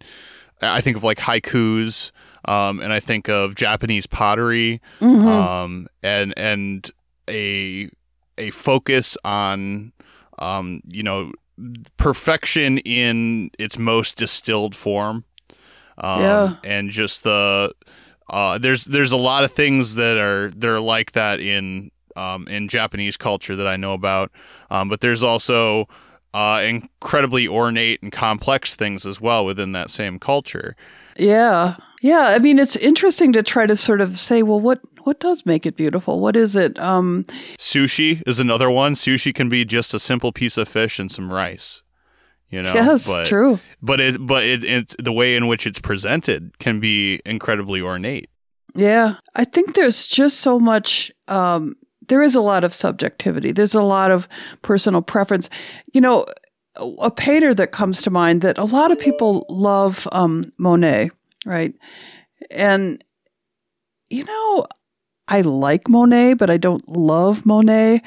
I 0.62 0.80
think 0.80 0.96
of 0.96 1.04
like 1.04 1.18
haikus. 1.18 2.12
Um, 2.46 2.80
and 2.80 2.90
I 2.90 3.00
think 3.00 3.28
of 3.28 3.54
Japanese 3.54 4.06
pottery, 4.06 4.80
mm-hmm. 4.98 5.28
um, 5.28 5.88
and 6.02 6.32
and 6.38 6.90
a 7.28 7.90
a 8.38 8.50
focus 8.50 9.18
on 9.24 9.92
um, 10.38 10.80
you 10.86 11.02
know 11.02 11.32
perfection 11.96 12.78
in 12.78 13.50
its 13.58 13.78
most 13.78 14.16
distilled 14.16 14.74
form. 14.74 15.24
Um, 16.00 16.20
yeah. 16.20 16.56
and 16.64 16.90
just 16.90 17.24
the 17.24 17.74
uh, 18.28 18.58
there's 18.58 18.84
there's 18.84 19.12
a 19.12 19.16
lot 19.16 19.44
of 19.44 19.52
things 19.52 19.96
that 19.96 20.16
are 20.16 20.50
they're 20.50 20.80
like 20.80 21.12
that 21.12 21.40
in 21.40 21.90
um, 22.16 22.46
in 22.48 22.68
Japanese 22.68 23.16
culture 23.16 23.56
that 23.56 23.66
I 23.66 23.76
know 23.76 23.92
about, 23.92 24.30
um, 24.70 24.88
but 24.88 25.00
there's 25.00 25.22
also 25.22 25.88
uh, 26.32 26.62
incredibly 26.66 27.46
ornate 27.46 28.02
and 28.02 28.12
complex 28.12 28.74
things 28.74 29.04
as 29.04 29.20
well 29.20 29.44
within 29.44 29.72
that 29.72 29.90
same 29.90 30.18
culture. 30.18 30.76
Yeah. 31.16 31.76
Yeah, 32.02 32.28
I 32.28 32.38
mean 32.38 32.58
it's 32.58 32.76
interesting 32.76 33.32
to 33.34 33.42
try 33.42 33.66
to 33.66 33.76
sort 33.76 34.00
of 34.00 34.18
say, 34.18 34.42
well, 34.42 34.60
what 34.60 34.80
what 35.02 35.20
does 35.20 35.44
make 35.44 35.66
it 35.66 35.76
beautiful? 35.76 36.18
What 36.20 36.34
is 36.34 36.56
it? 36.56 36.78
Um, 36.78 37.26
Sushi 37.58 38.22
is 38.26 38.40
another 38.40 38.70
one. 38.70 38.94
Sushi 38.94 39.34
can 39.34 39.50
be 39.50 39.64
just 39.66 39.92
a 39.92 39.98
simple 39.98 40.32
piece 40.32 40.56
of 40.56 40.68
fish 40.68 40.98
and 40.98 41.10
some 41.12 41.30
rice. 41.30 41.82
You 42.50 42.62
know, 42.62 42.74
yes, 42.74 43.06
but, 43.06 43.26
true. 43.26 43.60
But 43.80 44.00
it, 44.00 44.26
but 44.26 44.42
it, 44.42 44.64
it's 44.64 44.96
the 44.98 45.12
way 45.12 45.36
in 45.36 45.46
which 45.46 45.66
it's 45.66 45.80
presented 45.80 46.58
can 46.58 46.80
be 46.80 47.20
incredibly 47.24 47.80
ornate. 47.80 48.28
Yeah, 48.74 49.16
I 49.36 49.44
think 49.44 49.74
there's 49.74 50.08
just 50.08 50.40
so 50.40 50.58
much. 50.58 51.12
Um, 51.28 51.76
there 52.08 52.22
is 52.22 52.34
a 52.34 52.40
lot 52.40 52.64
of 52.64 52.74
subjectivity. 52.74 53.52
There's 53.52 53.74
a 53.74 53.82
lot 53.82 54.10
of 54.10 54.28
personal 54.62 55.00
preference. 55.00 55.48
You 55.92 56.00
know, 56.00 56.26
a 56.76 57.10
painter 57.10 57.54
that 57.54 57.70
comes 57.70 58.02
to 58.02 58.10
mind 58.10 58.42
that 58.42 58.58
a 58.58 58.64
lot 58.64 58.90
of 58.90 58.98
people 58.98 59.46
love 59.48 60.08
um, 60.10 60.52
Monet, 60.58 61.10
right? 61.46 61.72
And 62.50 63.02
you 64.08 64.24
know, 64.24 64.66
I 65.28 65.42
like 65.42 65.88
Monet, 65.88 66.34
but 66.34 66.50
I 66.50 66.56
don't 66.56 66.86
love 66.88 67.46
Monet. 67.46 68.02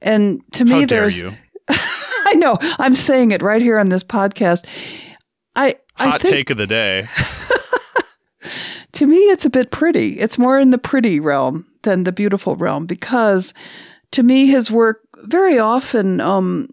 And 0.00 0.40
to 0.52 0.64
me, 0.64 0.86
there's. 0.86 1.22
I 2.36 2.36
know. 2.36 2.58
I'm 2.78 2.94
saying 2.94 3.30
it 3.30 3.42
right 3.42 3.62
here 3.62 3.78
on 3.78 3.88
this 3.88 4.04
podcast. 4.04 4.66
I 5.54 5.76
hot 5.94 6.14
I 6.14 6.18
think, 6.18 6.34
take 6.34 6.50
of 6.50 6.56
the 6.56 6.66
day. 6.66 7.06
to 8.92 9.06
me, 9.06 9.18
it's 9.18 9.44
a 9.44 9.50
bit 9.50 9.70
pretty. 9.70 10.18
It's 10.18 10.38
more 10.38 10.58
in 10.58 10.70
the 10.70 10.78
pretty 10.78 11.20
realm 11.20 11.66
than 11.82 12.04
the 12.04 12.12
beautiful 12.12 12.56
realm 12.56 12.86
because, 12.86 13.54
to 14.12 14.22
me, 14.22 14.46
his 14.46 14.70
work 14.70 15.02
very 15.18 15.58
often 15.58 16.20
um, 16.20 16.68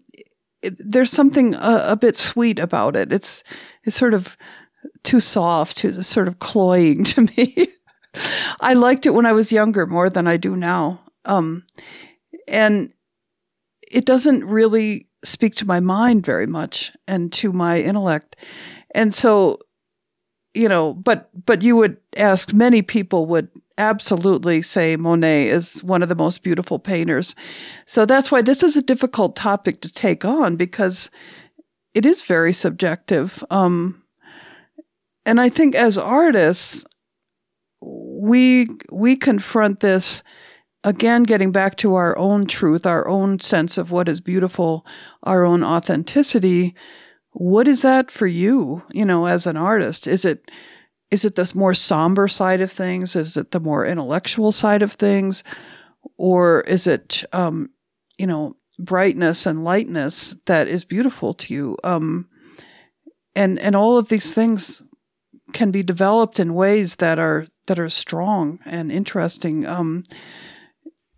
it, 0.62 0.74
there's 0.78 1.10
something 1.10 1.54
a, 1.54 1.84
a, 1.88 1.96
bit 1.96 2.16
sweet 2.16 2.58
about 2.58 2.96
it. 2.96 3.12
It's 3.12 3.44
it's 3.84 3.96
sort 3.96 4.14
of 4.14 4.36
too 5.04 5.20
soft, 5.20 5.76
too 5.76 6.02
sort 6.02 6.28
of 6.28 6.38
cloying 6.38 7.04
to 7.14 7.22
me. 7.36 7.68
I 8.60 8.74
liked 8.74 9.06
it 9.06 9.14
when 9.14 9.26
I 9.26 9.32
was 9.32 9.52
younger 9.52 9.86
more 9.86 10.10
than 10.10 10.26
I 10.26 10.36
do 10.36 10.56
now. 10.56 11.00
Um, 11.24 11.64
and 12.48 12.92
it 13.90 14.04
doesn't 14.04 14.44
really 14.44 15.08
speak 15.24 15.54
to 15.56 15.66
my 15.66 15.80
mind 15.80 16.24
very 16.24 16.46
much 16.46 16.92
and 17.06 17.32
to 17.32 17.52
my 17.52 17.80
intellect. 17.80 18.36
And 18.94 19.14
so, 19.14 19.60
you 20.54 20.68
know, 20.68 20.94
but 20.94 21.30
but 21.46 21.62
you 21.62 21.76
would 21.76 21.96
ask 22.16 22.52
many 22.52 22.82
people 22.82 23.26
would 23.26 23.48
absolutely 23.78 24.62
say 24.62 24.96
Monet 24.96 25.48
is 25.48 25.82
one 25.82 26.02
of 26.02 26.08
the 26.08 26.14
most 26.14 26.42
beautiful 26.42 26.78
painters. 26.78 27.34
So 27.86 28.04
that's 28.04 28.30
why 28.30 28.42
this 28.42 28.62
is 28.62 28.76
a 28.76 28.82
difficult 28.82 29.34
topic 29.34 29.80
to 29.80 29.92
take 29.92 30.24
on 30.24 30.56
because 30.56 31.10
it 31.94 32.04
is 32.04 32.22
very 32.22 32.52
subjective. 32.52 33.42
Um, 33.50 34.02
and 35.24 35.40
I 35.40 35.48
think 35.48 35.74
as 35.74 35.96
artists, 35.96 36.84
we 37.80 38.68
we 38.90 39.16
confront 39.16 39.80
this 39.80 40.22
again, 40.84 41.22
getting 41.22 41.52
back 41.52 41.76
to 41.78 41.94
our 41.94 42.16
own 42.18 42.46
truth, 42.46 42.86
our 42.86 43.06
own 43.06 43.38
sense 43.38 43.78
of 43.78 43.90
what 43.90 44.08
is 44.08 44.20
beautiful, 44.20 44.84
our 45.22 45.44
own 45.44 45.62
authenticity. 45.62 46.74
What 47.32 47.68
is 47.68 47.82
that 47.82 48.10
for 48.10 48.26
you, 48.26 48.82
you 48.90 49.04
know, 49.04 49.26
as 49.26 49.46
an 49.46 49.56
artist? 49.56 50.06
Is 50.06 50.24
it, 50.24 50.50
is 51.10 51.24
it 51.24 51.36
this 51.36 51.54
more 51.54 51.74
somber 51.74 52.28
side 52.28 52.60
of 52.60 52.72
things? 52.72 53.14
Is 53.16 53.36
it 53.36 53.52
the 53.52 53.60
more 53.60 53.86
intellectual 53.86 54.52
side 54.52 54.82
of 54.82 54.92
things? 54.92 55.44
Or 56.16 56.62
is 56.62 56.86
it, 56.86 57.24
um, 57.32 57.70
you 58.18 58.26
know, 58.26 58.56
brightness 58.78 59.46
and 59.46 59.64
lightness 59.64 60.34
that 60.46 60.68
is 60.68 60.84
beautiful 60.84 61.32
to 61.34 61.54
you? 61.54 61.78
Um, 61.84 62.28
and, 63.36 63.58
and 63.60 63.76
all 63.76 63.96
of 63.96 64.08
these 64.08 64.34
things 64.34 64.82
can 65.52 65.70
be 65.70 65.82
developed 65.82 66.40
in 66.40 66.54
ways 66.54 66.96
that 66.96 67.18
are, 67.18 67.46
that 67.66 67.78
are 67.78 67.88
strong 67.88 68.58
and 68.64 68.90
interesting. 68.90 69.64
Um, 69.66 70.04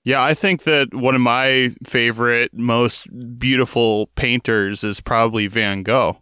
Yeah, 0.06 0.24
I 0.24 0.36
think 0.36 0.64
that 0.64 0.94
one 0.94 1.16
of 1.16 1.22
my 1.22 1.72
favorite, 1.84 2.54
most 2.54 3.08
beautiful 3.40 4.08
painters 4.16 4.84
is 4.84 5.02
probably 5.02 5.48
Van 5.48 5.82
Gogh. 5.82 6.22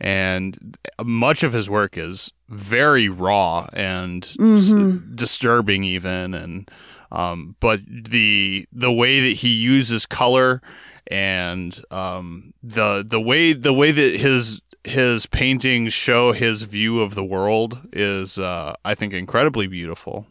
And 0.00 0.78
much 1.04 1.42
of 1.42 1.52
his 1.52 1.68
work 1.68 1.98
is 1.98 2.32
very 2.48 3.08
raw 3.08 3.66
and 3.72 4.22
mm-hmm. 4.22 4.96
s- 4.96 5.02
disturbing, 5.16 5.82
even. 5.82 6.32
And 6.32 6.70
um, 7.10 7.56
but 7.58 7.80
the 7.88 8.64
the 8.72 8.92
way 8.92 9.20
that 9.20 9.36
he 9.38 9.48
uses 9.48 10.06
color 10.06 10.60
and 11.08 11.80
um, 11.90 12.54
the 12.62 13.04
the 13.04 13.20
way 13.20 13.52
the 13.52 13.72
way 13.72 13.90
that 13.90 14.14
his 14.14 14.62
his 14.84 15.26
paintings 15.26 15.92
show 15.92 16.30
his 16.30 16.62
view 16.62 17.00
of 17.00 17.16
the 17.16 17.24
world 17.24 17.80
is, 17.92 18.38
uh, 18.38 18.74
I 18.84 18.94
think, 18.94 19.12
incredibly 19.12 19.66
beautiful 19.66 20.28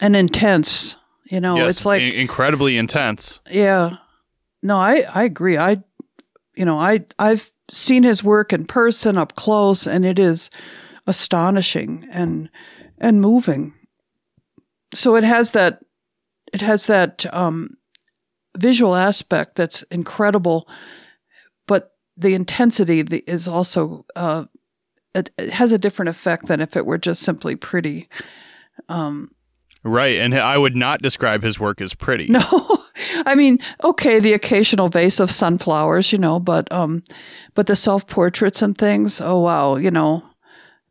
and 0.00 0.16
intense. 0.16 0.96
You 1.30 1.40
know, 1.40 1.56
yes, 1.56 1.76
it's 1.78 1.86
like 1.86 2.02
in- 2.02 2.12
incredibly 2.12 2.76
intense. 2.76 3.40
Yeah. 3.50 3.96
No, 4.62 4.76
I 4.76 5.04
I 5.12 5.24
agree. 5.24 5.56
I 5.56 5.82
you 6.54 6.64
know, 6.64 6.78
I 6.78 7.04
I've 7.18 7.50
seen 7.70 8.02
his 8.02 8.22
work 8.22 8.52
in 8.52 8.66
person 8.66 9.16
up 9.16 9.34
close 9.34 9.86
and 9.86 10.04
it 10.04 10.18
is 10.18 10.50
astonishing 11.06 12.06
and 12.10 12.50
and 12.98 13.20
moving. 13.20 13.74
So 14.94 15.16
it 15.16 15.24
has 15.24 15.52
that 15.52 15.80
it 16.52 16.60
has 16.60 16.86
that 16.86 17.26
um 17.34 17.76
visual 18.56 18.94
aspect 18.94 19.56
that's 19.56 19.82
incredible, 19.90 20.68
but 21.66 21.92
the 22.16 22.34
intensity 22.34 23.00
is 23.26 23.48
also 23.48 24.04
uh 24.14 24.44
it, 25.14 25.30
it 25.38 25.50
has 25.50 25.72
a 25.72 25.78
different 25.78 26.08
effect 26.08 26.46
than 26.46 26.60
if 26.60 26.76
it 26.76 26.86
were 26.86 26.98
just 26.98 27.22
simply 27.22 27.56
pretty. 27.56 28.08
Um 28.88 29.30
Right. 29.84 30.16
And 30.16 30.34
I 30.34 30.56
would 30.56 30.74
not 30.74 31.02
describe 31.02 31.42
his 31.42 31.60
work 31.60 31.80
as 31.80 31.94
pretty. 31.94 32.28
No. 32.28 32.42
I 33.26 33.34
mean, 33.34 33.58
okay, 33.82 34.18
the 34.18 34.32
occasional 34.32 34.88
vase 34.88 35.20
of 35.20 35.30
sunflowers, 35.30 36.10
you 36.10 36.18
know, 36.18 36.40
but 36.40 36.70
um 36.72 37.02
but 37.54 37.66
the 37.66 37.76
self-portraits 37.76 38.62
and 38.62 38.76
things, 38.76 39.20
oh 39.20 39.40
wow, 39.40 39.76
you 39.76 39.90
know, 39.90 40.22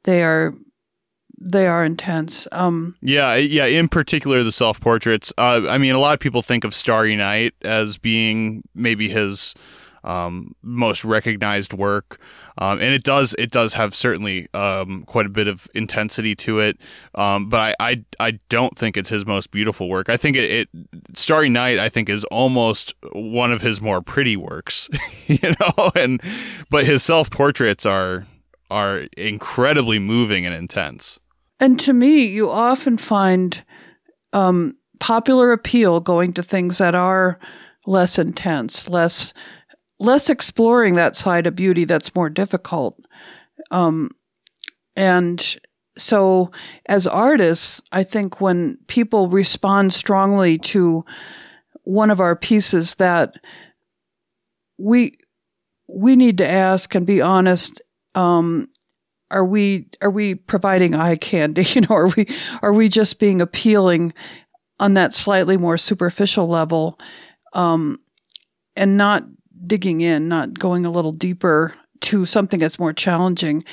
they 0.04 0.24
are 0.24 0.54
they 1.40 1.66
are 1.66 1.84
intense. 1.84 2.48
Um 2.52 2.96
Yeah, 3.02 3.36
yeah, 3.36 3.66
in 3.66 3.88
particular 3.88 4.44
the 4.44 4.52
self-portraits. 4.52 5.34
Uh, 5.38 5.66
I 5.68 5.80
mean, 5.80 5.96
a 5.96 6.00
lot 6.00 6.14
of 6.14 6.20
people 6.20 6.44
think 6.44 6.64
of 6.64 6.76
Starry 6.76 7.16
Night 7.16 7.56
as 7.64 7.98
being 7.98 8.64
maybe 8.76 9.10
his 9.10 9.56
um, 10.04 10.56
most 10.62 11.06
recognized 11.06 11.74
work, 11.74 12.20
um, 12.58 12.80
and 12.80 12.94
it 12.94 13.04
does 13.04 13.36
it 13.38 13.52
does 13.52 13.74
have 13.74 13.96
certainly 13.96 14.48
um, 14.54 15.04
quite 15.06 15.26
a 15.26 15.30
bit 15.30 15.48
of 15.48 15.68
intensity 15.74 16.36
to 16.36 16.60
it. 16.60 16.78
Um, 17.16 17.50
but 17.50 17.76
I, 17.80 17.92
I, 17.92 18.04
I 18.20 18.40
don't 18.50 18.78
think 18.78 18.98
it's 18.98 19.10
his 19.10 19.26
most 19.26 19.52
beautiful 19.52 19.90
work. 19.90 20.10
I 20.10 20.18
think 20.18 20.36
it, 20.36 20.52
it 20.52 20.70
Starry 21.16 21.50
Night 21.50 21.80
I 21.80 21.90
think 21.90 22.10
is 22.10 22.24
almost 22.26 22.94
one 23.14 23.52
of 23.52 23.62
his 23.62 23.82
more 23.82 24.02
pretty 24.02 24.38
works, 24.38 24.90
you 25.28 25.40
know. 25.42 25.92
And 25.96 26.22
but 26.70 26.86
his 26.86 27.04
self 27.04 27.30
portraits 27.30 27.86
are 27.86 28.26
are 28.72 29.06
incredibly 29.16 30.00
moving 30.00 30.46
and 30.46 30.56
intense. 30.56 31.20
And 31.60 31.80
to 31.82 31.94
me, 31.94 32.26
you 32.26 32.50
often 32.50 32.98
find 32.98 33.64
um, 34.34 34.76
popular 35.00 35.52
appeal 35.52 36.00
going 36.00 36.34
to 36.34 36.44
things 36.44 36.80
that 36.80 36.96
are 36.96 37.40
less 37.86 38.18
intense, 38.18 38.90
less 38.90 39.34
less 40.04 40.30
exploring 40.30 40.96
that 40.96 41.16
side 41.16 41.48
of 41.48 41.56
beauty 41.56 41.86
that's 41.86 42.16
more 42.16 42.30
difficult. 42.30 43.00
Um, 43.72 44.12
and 44.96 45.56
so, 45.98 46.52
as 46.88 47.08
artists, 47.08 47.82
I 47.92 48.04
think 48.04 48.42
when 48.42 48.78
people 48.88 49.30
respond 49.30 49.94
strongly 49.94 50.58
to 50.60 51.06
one 51.84 52.10
of 52.10 52.20
our 52.20 52.36
pieces, 52.36 52.96
that 52.96 53.36
we 54.78 55.18
we 55.88 56.16
need 56.16 56.38
to 56.40 56.48
ask 56.48 56.94
and 56.96 57.06
be 57.06 57.22
honest. 57.22 57.82
Um, 58.16 58.70
are 59.32 59.46
we 59.46 59.88
are 60.02 60.12
we 60.12 60.36
providing 60.36 60.94
eye 60.94 61.16
candy? 61.16 61.64
You 61.74 61.82
know, 61.82 61.96
are 61.96 62.08
we 62.10 62.28
are 62.62 62.74
we 62.74 62.88
just 62.90 63.20
being 63.20 63.42
appealing 63.42 64.14
on 64.80 64.94
that 64.96 65.14
slightly 65.14 65.58
more 65.58 65.78
superficial 65.78 66.48
level, 66.48 67.00
um, 67.54 68.00
and 68.76 68.98
not 68.98 69.24
digging 69.66 70.02
in, 70.02 70.28
not 70.28 70.58
going 70.60 70.86
a 70.86 70.92
little 70.92 71.12
deeper 71.12 71.76
to 72.02 72.26
something 72.26 72.60
that's 72.60 72.80
more 72.80 72.94
challenging. 72.94 73.64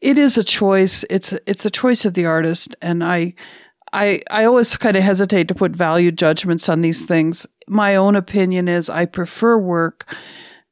It 0.00 0.18
is 0.18 0.36
a 0.38 0.44
choice. 0.44 1.04
It's 1.10 1.32
it's 1.46 1.64
a 1.64 1.70
choice 1.70 2.04
of 2.04 2.14
the 2.14 2.26
artist, 2.26 2.74
and 2.82 3.02
I 3.02 3.34
I 3.92 4.20
I 4.30 4.44
always 4.44 4.76
kind 4.76 4.96
of 4.96 5.02
hesitate 5.02 5.48
to 5.48 5.54
put 5.54 5.72
value 5.72 6.12
judgments 6.12 6.68
on 6.68 6.82
these 6.82 7.04
things. 7.04 7.46
My 7.66 7.96
own 7.96 8.16
opinion 8.16 8.68
is 8.68 8.90
I 8.90 9.06
prefer 9.06 9.56
work 9.56 10.14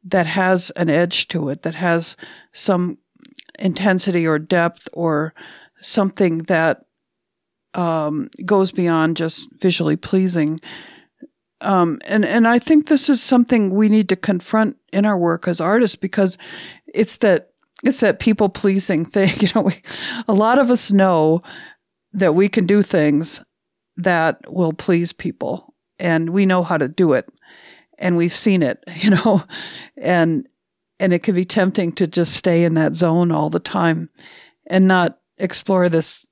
that 0.05 0.27
has 0.27 0.71
an 0.71 0.91
edge 0.91 1.29
to 1.29 1.49
it, 1.49 1.63
that 1.63 1.77
has 1.77 2.17
some 2.53 2.99
intensity 3.59 4.27
or 4.27 4.39
depth 4.39 4.89
or 4.93 5.35
something 5.81 6.39
that 6.39 6.85
um, 7.75 8.29
goes 8.45 8.73
beyond 8.73 9.17
just 9.17 9.49
visually 9.61 9.97
pleasing. 9.97 10.61
Um, 11.63 12.01
and 12.05 12.25
and 12.25 12.47
I 12.47 12.59
think 12.59 12.89
this 12.89 13.09
is 13.09 13.23
something 13.23 13.71
we 13.71 13.89
need 13.89 14.09
to 14.11 14.17
confront 14.17 14.77
in 14.93 15.05
our 15.05 15.17
work 15.17 15.47
as 15.49 15.61
artists 15.61 15.97
because 15.97 16.37
it's 16.87 17.17
that 17.19 17.51
it's 17.85 18.01
that 18.01 18.19
people 18.19 18.49
pleasing 18.49 19.05
thing. 19.05 19.33
You 19.41 19.49
know, 19.55 19.63
we, 19.63 19.83
a 20.29 20.35
lot 20.35 20.59
of 20.59 20.71
us 20.71 20.93
know 20.93 21.43
that 22.13 22.35
we 22.35 22.49
can 22.49 22.67
do 22.67 22.83
things 22.83 23.43
that 23.97 24.53
will 24.53 24.73
please 24.73 25.13
people, 25.13 25.75
and 25.99 26.31
we 26.31 26.47
know 26.47 26.63
how 26.63 26.77
to 26.77 26.89
do 26.89 27.13
it, 27.13 27.29
and 27.99 28.17
we've 28.17 28.33
seen 28.33 28.63
it. 28.63 28.83
You 28.97 29.11
know, 29.11 29.45
and 29.97 30.49
and 30.99 31.13
it 31.13 31.23
can 31.23 31.35
be 31.35 31.45
tempting 31.45 31.93
to 31.93 32.07
just 32.07 32.35
stay 32.35 32.65
in 32.65 32.75
that 32.75 32.95
zone 32.95 33.31
all 33.31 33.51
the 33.51 33.61
time, 33.61 34.11
and 34.67 34.89
not 34.89 35.19
explore 35.39 35.89
this 35.89 36.27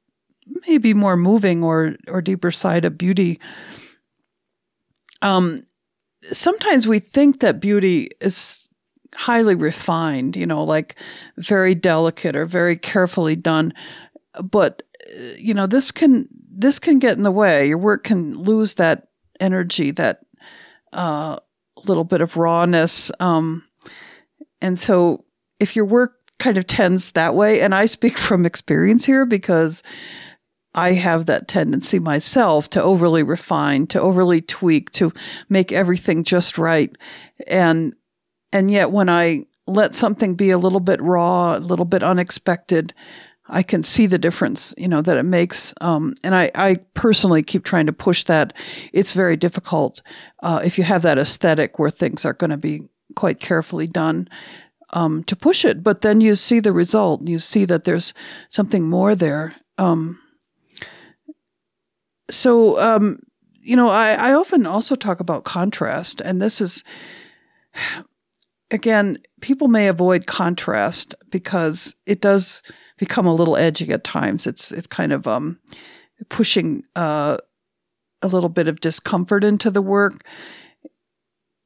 maybe 0.67 0.93
more 0.93 1.17
moving 1.17 1.63
or 1.63 1.97
or 2.09 2.21
deeper 2.21 2.51
side 2.51 2.85
of 2.85 2.99
beauty 2.99 3.39
um, 5.23 5.63
sometimes 6.33 6.87
we 6.87 6.99
think 6.99 7.41
that 7.41 7.61
beauty 7.61 8.11
is 8.21 8.69
highly 9.15 9.55
refined, 9.55 10.37
you 10.37 10.47
know, 10.47 10.63
like 10.63 10.97
very 11.37 11.75
delicate 11.75 12.37
or 12.37 12.47
very 12.47 12.77
carefully 12.77 13.37
done. 13.37 13.73
But 14.43 14.83
uh, 15.07 15.23
you 15.37 15.55
know, 15.55 15.67
this 15.67 15.91
can 15.91 16.29
this 16.51 16.79
can 16.79 16.99
get 16.99 17.17
in 17.17 17.23
the 17.23 17.31
way. 17.31 17.69
Your 17.69 17.79
work 17.79 18.05
can 18.05 18.37
lose 18.37 18.75
that 18.75 19.09
energy, 19.41 19.91
that 19.93 20.21
uh, 20.93 21.39
little 21.85 22.05
bit 22.05 22.21
of 22.21 22.37
rawness. 22.37 23.11
Um, 23.21 23.65
and 24.61 24.79
so 24.79 25.25
if 25.59 25.75
your 25.75 25.85
work 25.85 26.15
kind 26.39 26.59
of 26.59 26.67
tends 26.67 27.13
that 27.13 27.35
way, 27.35 27.61
and 27.61 27.75
I 27.75 27.87
speak 27.87 28.19
from 28.19 28.47
experience 28.47 29.05
here 29.05 29.27
because 29.27 29.83
I 30.75 30.93
have 30.93 31.27
that 31.27 31.49
tendency 31.49 31.99
myself 31.99 32.71
to 32.71 32.83
overly 32.83 33.23
refine, 33.23 33.87
to 33.89 34.01
overly 34.01 34.41
tweak, 34.41 34.93
to 34.93 35.13
make 35.49 35.73
everything 35.73 36.25
just 36.25 36.59
right. 36.59 36.97
And 37.47 37.95
and 38.53 38.71
yet 38.71 38.91
when 38.91 39.09
I 39.09 39.47
let 39.67 39.95
something 39.95 40.35
be 40.35 40.51
a 40.51 40.59
little 40.59 40.81
bit 40.81 41.01
raw, 41.01 41.57
a 41.57 41.59
little 41.59 41.85
bit 41.85 42.03
unexpected, 42.03 42.93
I 43.49 43.63
can 43.63 43.83
see 43.83 44.07
the 44.07 44.19
difference, 44.19 44.75
you 44.79 44.89
know, 44.89 45.03
that 45.03 45.17
it 45.17 45.25
makes. 45.25 45.75
Um, 45.81 46.15
and 46.23 46.35
I, 46.35 46.51
I 46.55 46.77
personally 46.95 47.43
keep 47.43 47.65
trying 47.65 47.87
to 47.87 47.93
push 47.93 48.25
that. 48.25 48.53
It's 48.93 49.13
very 49.13 49.37
difficult 49.37 50.03
uh, 50.43 50.61
if 50.65 50.79
you 50.79 50.85
have 50.85 51.03
that 51.03 51.19
aesthetic 51.19 51.79
where 51.79 51.91
things 51.91 52.25
are 52.25 52.33
going 52.33 52.51
to 52.51 52.57
be 52.57 52.89
quite 53.17 53.41
carefully 53.41 53.87
done 53.87 54.29
um, 54.91 55.25
to 55.25 55.37
push 55.37 55.65
it. 55.65 55.83
But 55.83 56.03
then 56.03 56.21
you 56.21 56.35
see 56.37 56.61
the 56.61 56.73
result. 56.73 57.27
You 57.27 57.39
see 57.39 57.65
that 57.65 57.85
there's 57.85 58.15
something 58.51 58.89
more 58.89 59.15
there. 59.15 59.57
Um, 59.79 60.20
so, 62.31 62.79
um, 62.81 63.19
you 63.61 63.77
know, 63.77 63.89
I, 63.89 64.13
I 64.13 64.33
often 64.33 64.67
also 64.67 64.95
talk 64.95 65.21
about 65.21 65.45
contrast, 65.45 66.21
and 66.21 66.41
this 66.41 66.61
is, 66.61 66.83
again, 68.71 69.19
people 69.41 69.69
may 69.69 69.89
avoid 69.89 70.27
contrast 70.27 71.15
because 71.31 71.95
it 72.07 72.21
does 72.21 72.63
become 72.99 73.27
a 73.27 73.35
little 73.35 73.57
edgy 73.57 73.91
at 73.93 74.05
times. 74.05 74.47
It's 74.47 74.73
it's 74.73 74.87
kind 74.87 75.13
of 75.13 75.27
um, 75.27 75.59
pushing 76.29 76.85
uh, 76.97 77.39
a 78.23 78.29
little 78.29 78.49
bit 78.49 78.69
of 78.69 78.81
discomfort 78.81 79.45
into 79.45 79.71
the 79.71 79.83
work, 79.83 80.25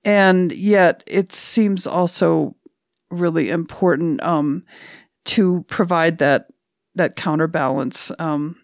and 0.05 0.53
yet 0.53 1.03
it 1.07 1.33
seems 1.33 1.87
also 1.87 2.57
really 3.11 3.51
important 3.51 4.23
um, 4.23 4.65
to 5.27 5.65
provide 5.69 6.19
that 6.19 6.49
that 6.95 7.17
counterbalance. 7.17 8.11
Um, 8.19 8.57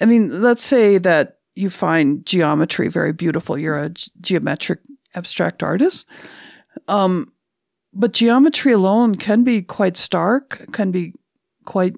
I 0.00 0.06
mean, 0.06 0.42
let's 0.42 0.62
say 0.62 0.98
that 0.98 1.38
you 1.54 1.70
find 1.70 2.24
geometry 2.24 2.88
very 2.88 3.12
beautiful. 3.12 3.58
You're 3.58 3.78
a 3.78 3.90
g- 3.90 4.10
geometric 4.20 4.80
abstract 5.14 5.62
artist. 5.62 6.06
Um, 6.88 7.32
but 7.92 8.12
geometry 8.12 8.72
alone 8.72 9.16
can 9.16 9.42
be 9.42 9.62
quite 9.62 9.96
stark, 9.96 10.66
can 10.72 10.90
be 10.90 11.14
quite 11.64 11.96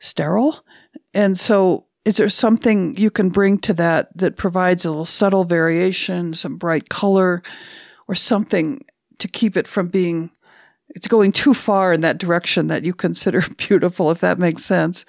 sterile. 0.00 0.64
And 1.12 1.38
so, 1.38 1.86
is 2.04 2.16
there 2.16 2.28
something 2.28 2.96
you 2.96 3.10
can 3.10 3.28
bring 3.28 3.58
to 3.58 3.74
that 3.74 4.16
that 4.16 4.36
provides 4.36 4.84
a 4.84 4.90
little 4.90 5.04
subtle 5.04 5.44
variation, 5.44 6.32
some 6.32 6.56
bright 6.56 6.88
color, 6.88 7.42
or 8.06 8.14
something 8.14 8.84
to 9.18 9.28
keep 9.28 9.56
it 9.56 9.68
from 9.68 9.88
being 9.88 10.30
it's 10.90 11.08
going 11.08 11.32
too 11.32 11.52
far 11.52 11.92
in 11.92 12.00
that 12.00 12.18
direction 12.18 12.68
that 12.68 12.84
you 12.84 12.94
consider 12.94 13.44
beautiful, 13.56 14.10
if 14.10 14.20
that 14.20 14.38
makes 14.38 14.64
sense. 14.64 15.04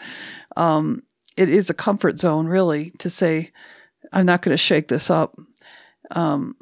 Um, 0.57 1.03
it 1.39 1.47
is 1.47 1.69
a 1.69 1.73
comfort 1.73 2.19
zone, 2.19 2.47
really, 2.47 2.91
to 2.99 3.09
say, 3.09 3.51
I'm 4.11 4.25
not 4.25 4.41
going 4.41 4.53
to 4.53 4.57
shake 4.57 4.89
this 4.89 5.09
up. 5.09 5.37
Um, 6.11 6.57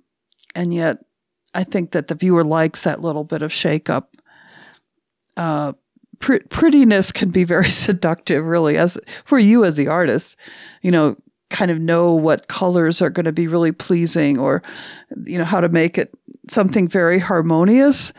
and 0.53 0.71
yet, 0.71 0.99
I 1.55 1.63
think 1.63 1.91
that 1.91 2.09
the 2.09 2.15
viewer 2.15 2.43
likes 2.43 2.83
that 2.83 3.01
little 3.01 3.23
bit 3.23 3.41
of 3.41 3.51
shake 3.51 3.89
up. 3.89 4.15
Uh, 5.35 5.73
pr- 6.19 6.45
prettiness 6.49 7.11
can 7.11 7.31
be 7.31 7.43
very 7.43 7.69
seductive, 7.71 8.45
really, 8.45 8.77
as 8.77 8.99
for 9.25 9.39
you 9.39 9.65
as 9.65 9.77
the 9.77 9.87
artist. 9.87 10.35
You 10.83 10.91
know, 10.91 11.17
kind 11.49 11.71
of 11.71 11.79
know 11.79 12.13
what 12.13 12.47
colors 12.47 13.01
are 13.01 13.09
going 13.09 13.25
to 13.25 13.31
be 13.31 13.47
really 13.47 13.71
pleasing, 13.71 14.37
or 14.37 14.61
you 15.25 15.39
know 15.39 15.45
how 15.45 15.59
to 15.59 15.69
make 15.69 15.97
it 15.97 16.13
something 16.49 16.87
very 16.87 17.17
harmonious, 17.17 18.13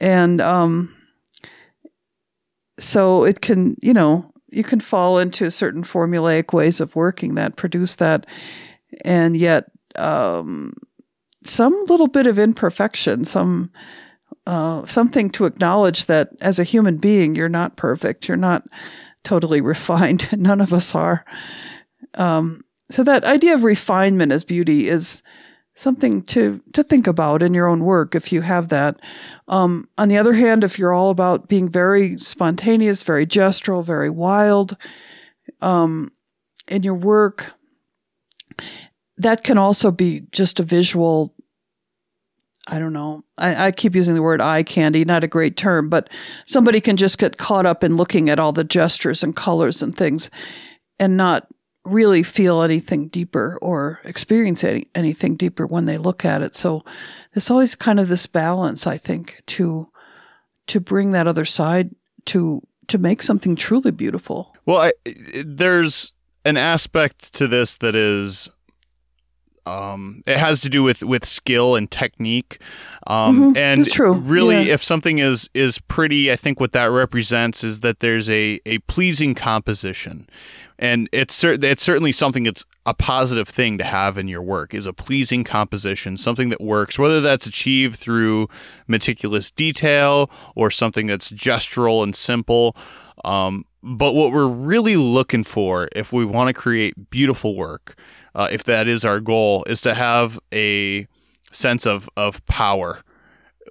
and 0.00 0.40
um, 0.40 0.92
so 2.80 3.22
it 3.22 3.40
can, 3.42 3.76
you 3.80 3.92
know, 3.92 4.33
you 4.54 4.64
can 4.64 4.80
fall 4.80 5.18
into 5.18 5.50
certain 5.50 5.82
formulaic 5.82 6.52
ways 6.52 6.80
of 6.80 6.96
working 6.96 7.34
that 7.34 7.56
produce 7.56 7.96
that, 7.96 8.26
and 9.04 9.36
yet 9.36 9.70
um, 9.96 10.74
some 11.44 11.72
little 11.88 12.08
bit 12.08 12.26
of 12.26 12.38
imperfection, 12.38 13.24
some 13.24 13.70
uh, 14.46 14.84
something 14.86 15.30
to 15.30 15.46
acknowledge 15.46 16.06
that 16.06 16.30
as 16.40 16.58
a 16.58 16.64
human 16.64 16.98
being, 16.98 17.34
you're 17.34 17.48
not 17.48 17.76
perfect, 17.76 18.28
you're 18.28 18.36
not 18.36 18.64
totally 19.22 19.60
refined. 19.72 20.28
None 20.32 20.60
of 20.60 20.72
us 20.72 20.94
are. 20.94 21.24
Um, 22.14 22.64
so 22.90 23.02
that 23.02 23.24
idea 23.24 23.54
of 23.54 23.64
refinement 23.64 24.32
as 24.32 24.44
beauty 24.44 24.88
is 24.88 25.22
something 25.74 26.22
to 26.22 26.62
to 26.72 26.82
think 26.82 27.06
about 27.06 27.42
in 27.42 27.52
your 27.52 27.66
own 27.66 27.84
work 27.84 28.14
if 28.14 28.32
you 28.32 28.40
have 28.42 28.68
that. 28.68 29.00
Um, 29.48 29.88
on 29.98 30.08
the 30.08 30.18
other 30.18 30.32
hand, 30.32 30.64
if 30.64 30.78
you're 30.78 30.92
all 30.92 31.10
about 31.10 31.48
being 31.48 31.68
very 31.68 32.18
spontaneous, 32.18 33.02
very 33.02 33.26
gestural, 33.26 33.84
very 33.84 34.10
wild 34.10 34.76
um, 35.60 36.12
in 36.68 36.82
your 36.82 36.94
work, 36.94 37.52
that 39.18 39.44
can 39.44 39.58
also 39.58 39.90
be 39.90 40.22
just 40.32 40.60
a 40.60 40.64
visual. 40.64 41.34
I 42.66 42.78
don't 42.78 42.94
know. 42.94 43.24
I, 43.36 43.66
I 43.66 43.70
keep 43.72 43.94
using 43.94 44.14
the 44.14 44.22
word 44.22 44.40
eye 44.40 44.62
candy, 44.62 45.04
not 45.04 45.22
a 45.22 45.28
great 45.28 45.54
term, 45.54 45.90
but 45.90 46.08
somebody 46.46 46.80
can 46.80 46.96
just 46.96 47.18
get 47.18 47.36
caught 47.36 47.66
up 47.66 47.84
in 47.84 47.98
looking 47.98 48.30
at 48.30 48.38
all 48.38 48.52
the 48.52 48.64
gestures 48.64 49.22
and 49.22 49.36
colors 49.36 49.82
and 49.82 49.94
things 49.94 50.30
and 50.98 51.14
not 51.14 51.46
really 51.84 52.22
feel 52.22 52.62
anything 52.62 53.08
deeper 53.08 53.58
or 53.60 54.00
experience 54.04 54.64
any, 54.64 54.88
anything 54.94 55.36
deeper 55.36 55.66
when 55.66 55.84
they 55.84 55.98
look 55.98 56.24
at 56.24 56.42
it. 56.42 56.54
So 56.54 56.84
there's 57.32 57.50
always 57.50 57.74
kind 57.74 58.00
of 58.00 58.08
this 58.08 58.26
balance, 58.26 58.86
I 58.86 58.98
think, 58.98 59.42
to 59.46 59.88
to 60.66 60.80
bring 60.80 61.12
that 61.12 61.26
other 61.26 61.44
side 61.44 61.94
to 62.26 62.62
to 62.88 62.98
make 62.98 63.22
something 63.22 63.56
truly 63.56 63.90
beautiful. 63.90 64.54
Well, 64.66 64.78
I, 64.78 64.92
there's 65.44 66.12
an 66.44 66.56
aspect 66.56 67.34
to 67.34 67.48
this 67.48 67.76
that 67.76 67.94
is 67.94 68.50
um, 69.66 70.22
it 70.26 70.36
has 70.38 70.60
to 70.62 70.68
do 70.68 70.82
with 70.82 71.02
with 71.02 71.24
skill 71.24 71.74
and 71.76 71.90
technique. 71.90 72.58
Um, 73.06 73.54
Mhm, 73.54 73.56
and 73.56 74.28
really 74.28 74.66
Yeah. 74.66 74.74
if 74.74 74.82
something 74.84 75.18
is 75.18 75.48
is 75.54 75.78
pretty 75.78 76.30
i 76.32 76.36
think 76.36 76.60
what 76.60 76.72
that 76.72 76.90
represents 76.90 77.64
is 77.64 77.80
that 77.80 78.00
there's 78.00 78.28
a 78.30 78.60
a 78.66 78.78
pleasing 78.80 79.34
composition. 79.34 80.28
And 80.76 81.08
it's 81.12 81.32
cer- 81.32 81.56
it's 81.62 81.84
certainly 81.84 82.10
something 82.10 82.42
that's 82.42 82.64
a 82.84 82.94
positive 82.94 83.48
thing 83.48 83.78
to 83.78 83.84
have 83.84 84.18
in 84.18 84.26
your 84.26 84.42
work 84.42 84.74
is 84.74 84.86
a 84.86 84.92
pleasing 84.92 85.44
composition 85.44 86.16
something 86.16 86.48
that 86.50 86.60
works 86.60 86.98
whether 86.98 87.20
that's 87.20 87.46
achieved 87.46 87.96
through 87.96 88.48
meticulous 88.88 89.50
detail 89.52 90.28
or 90.56 90.70
something 90.72 91.06
that's 91.06 91.30
gestural 91.30 92.02
and 92.02 92.14
simple. 92.16 92.76
Um, 93.24 93.64
but 93.86 94.14
what 94.14 94.32
we're 94.32 94.46
really 94.48 94.96
looking 94.96 95.44
for 95.44 95.88
if 95.94 96.12
we 96.12 96.24
want 96.24 96.48
to 96.48 96.54
create 96.54 97.10
beautiful 97.10 97.54
work 97.54 97.94
uh, 98.34 98.48
if 98.50 98.64
that 98.64 98.88
is 98.88 99.04
our 99.04 99.20
goal, 99.20 99.62
is 99.68 99.80
to 99.82 99.94
have 99.94 100.40
a 100.52 101.06
sense 101.52 101.86
of 101.86 102.08
of 102.16 102.44
power 102.46 103.02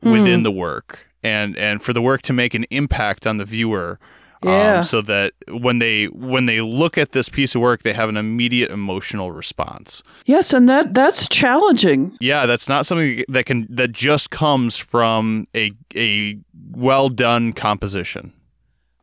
within 0.02 0.40
Mm. 0.40 0.44
the 0.44 0.52
work, 0.52 1.10
and 1.24 1.58
and 1.58 1.82
for 1.82 1.92
the 1.94 2.02
work 2.02 2.22
to 2.24 2.34
make 2.34 2.54
an 2.54 2.66
impact 2.70 3.28
on 3.28 3.38
the 3.38 3.46
viewer. 3.46 4.00
Yeah. 4.46 4.78
Um, 4.78 4.84
so 4.84 5.02
that 5.02 5.32
when 5.50 5.80
they 5.80 6.06
when 6.08 6.46
they 6.48 6.60
look 6.60 6.98
at 6.98 7.14
this 7.14 7.30
piece 7.30 7.56
of 7.56 7.62
work, 7.62 7.84
they 7.84 7.94
have 7.94 8.10
an 8.10 8.18
immediate 8.18 8.72
emotional 8.72 9.32
response. 9.32 10.04
Yes, 10.26 10.54
and 10.54 10.68
that 10.68 10.94
that's 10.94 11.30
challenging. 11.30 12.16
Yeah, 12.20 12.46
that's 12.46 12.68
not 12.68 12.86
something 12.86 13.24
that 13.30 13.46
can 13.46 13.68
that 13.70 13.94
just 13.94 14.32
comes 14.32 14.78
from 14.78 15.48
a 15.56 15.72
a 15.96 16.38
well 16.72 17.08
done 17.10 17.54
composition. 17.54 18.34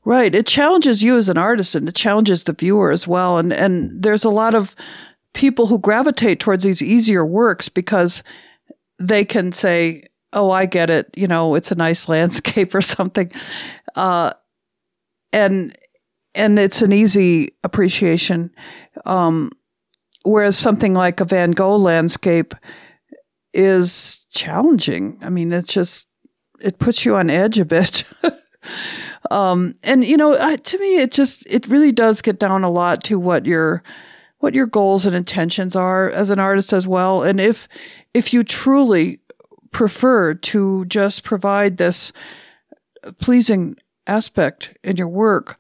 Right. 0.04 0.34
It 0.34 0.46
challenges 0.46 1.02
you 1.02 1.16
as 1.16 1.28
an 1.28 1.36
artist 1.36 1.74
and 1.74 1.88
it 1.88 1.94
challenges 1.94 2.44
the 2.44 2.54
viewer 2.54 2.90
as 2.90 3.06
well. 3.06 3.38
And 3.38 3.52
and 3.52 4.02
there's 4.02 4.24
a 4.24 4.30
lot 4.30 4.54
of 4.54 4.74
people 5.34 5.66
who 5.66 5.78
gravitate 5.78 6.40
towards 6.40 6.64
these 6.64 6.82
easier 6.82 7.24
works 7.24 7.68
because 7.68 8.22
they 8.98 9.24
can 9.24 9.52
say, 9.52 10.04
Oh, 10.32 10.50
I 10.50 10.66
get 10.66 10.90
it, 10.90 11.10
you 11.16 11.26
know, 11.26 11.54
it's 11.54 11.70
a 11.70 11.74
nice 11.74 12.08
landscape 12.08 12.74
or 12.74 12.80
something. 12.80 13.30
Uh 13.94 14.32
and 15.32 15.76
and 16.34 16.58
it's 16.58 16.80
an 16.80 16.92
easy 16.92 17.50
appreciation. 17.62 18.50
Um 19.04 19.50
whereas 20.22 20.56
something 20.56 20.94
like 20.94 21.20
a 21.20 21.24
Van 21.26 21.50
Gogh 21.50 21.76
landscape 21.76 22.54
is 23.52 24.24
challenging. 24.30 25.18
I 25.20 25.28
mean, 25.28 25.52
it's 25.52 25.72
just 25.72 26.08
it 26.58 26.78
puts 26.78 27.04
you 27.04 27.16
on 27.16 27.28
edge 27.28 27.58
a 27.58 27.66
bit. 27.66 28.04
um, 29.30 29.76
and 29.82 30.04
you 30.04 30.16
know, 30.16 30.56
to 30.56 30.78
me, 30.78 30.98
it 30.98 31.12
just 31.12 31.46
it 31.46 31.66
really 31.68 31.92
does 31.92 32.20
get 32.20 32.38
down 32.38 32.64
a 32.64 32.70
lot 32.70 33.02
to 33.04 33.18
what 33.18 33.46
your 33.46 33.82
what 34.38 34.54
your 34.54 34.66
goals 34.66 35.06
and 35.06 35.14
intentions 35.14 35.76
are 35.76 36.10
as 36.10 36.30
an 36.30 36.38
artist 36.38 36.72
as 36.72 36.86
well. 36.86 37.22
And 37.22 37.40
if 37.40 37.68
if 38.12 38.32
you 38.32 38.42
truly 38.42 39.20
prefer 39.70 40.34
to 40.34 40.84
just 40.86 41.22
provide 41.22 41.76
this 41.76 42.12
pleasing 43.20 43.76
aspect 44.06 44.76
in 44.82 44.96
your 44.96 45.08
work, 45.08 45.58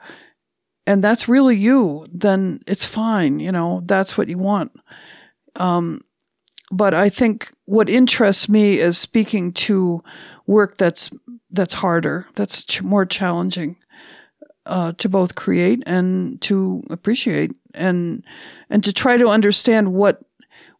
and 0.86 1.04
that's 1.04 1.28
really 1.28 1.56
you, 1.56 2.06
then 2.12 2.60
it's 2.66 2.84
fine. 2.84 3.38
You 3.38 3.52
know, 3.52 3.82
that's 3.84 4.18
what 4.18 4.28
you 4.28 4.38
want. 4.38 4.72
Um, 5.56 6.00
but 6.72 6.94
I 6.94 7.08
think 7.08 7.52
what 7.66 7.88
interests 7.88 8.48
me 8.48 8.78
is 8.78 8.98
speaking 8.98 9.52
to 9.52 10.02
work 10.46 10.76
that's 10.76 11.10
that's 11.52 11.74
harder. 11.74 12.26
That's 12.34 12.64
ch- 12.64 12.82
more 12.82 13.04
challenging 13.04 13.76
uh, 14.66 14.92
to 14.98 15.08
both 15.08 15.34
create 15.34 15.82
and 15.86 16.40
to 16.42 16.82
appreciate 16.90 17.52
and 17.74 18.24
and 18.68 18.84
to 18.84 18.92
try 18.92 19.16
to 19.16 19.28
understand 19.28 19.92
what 19.92 20.22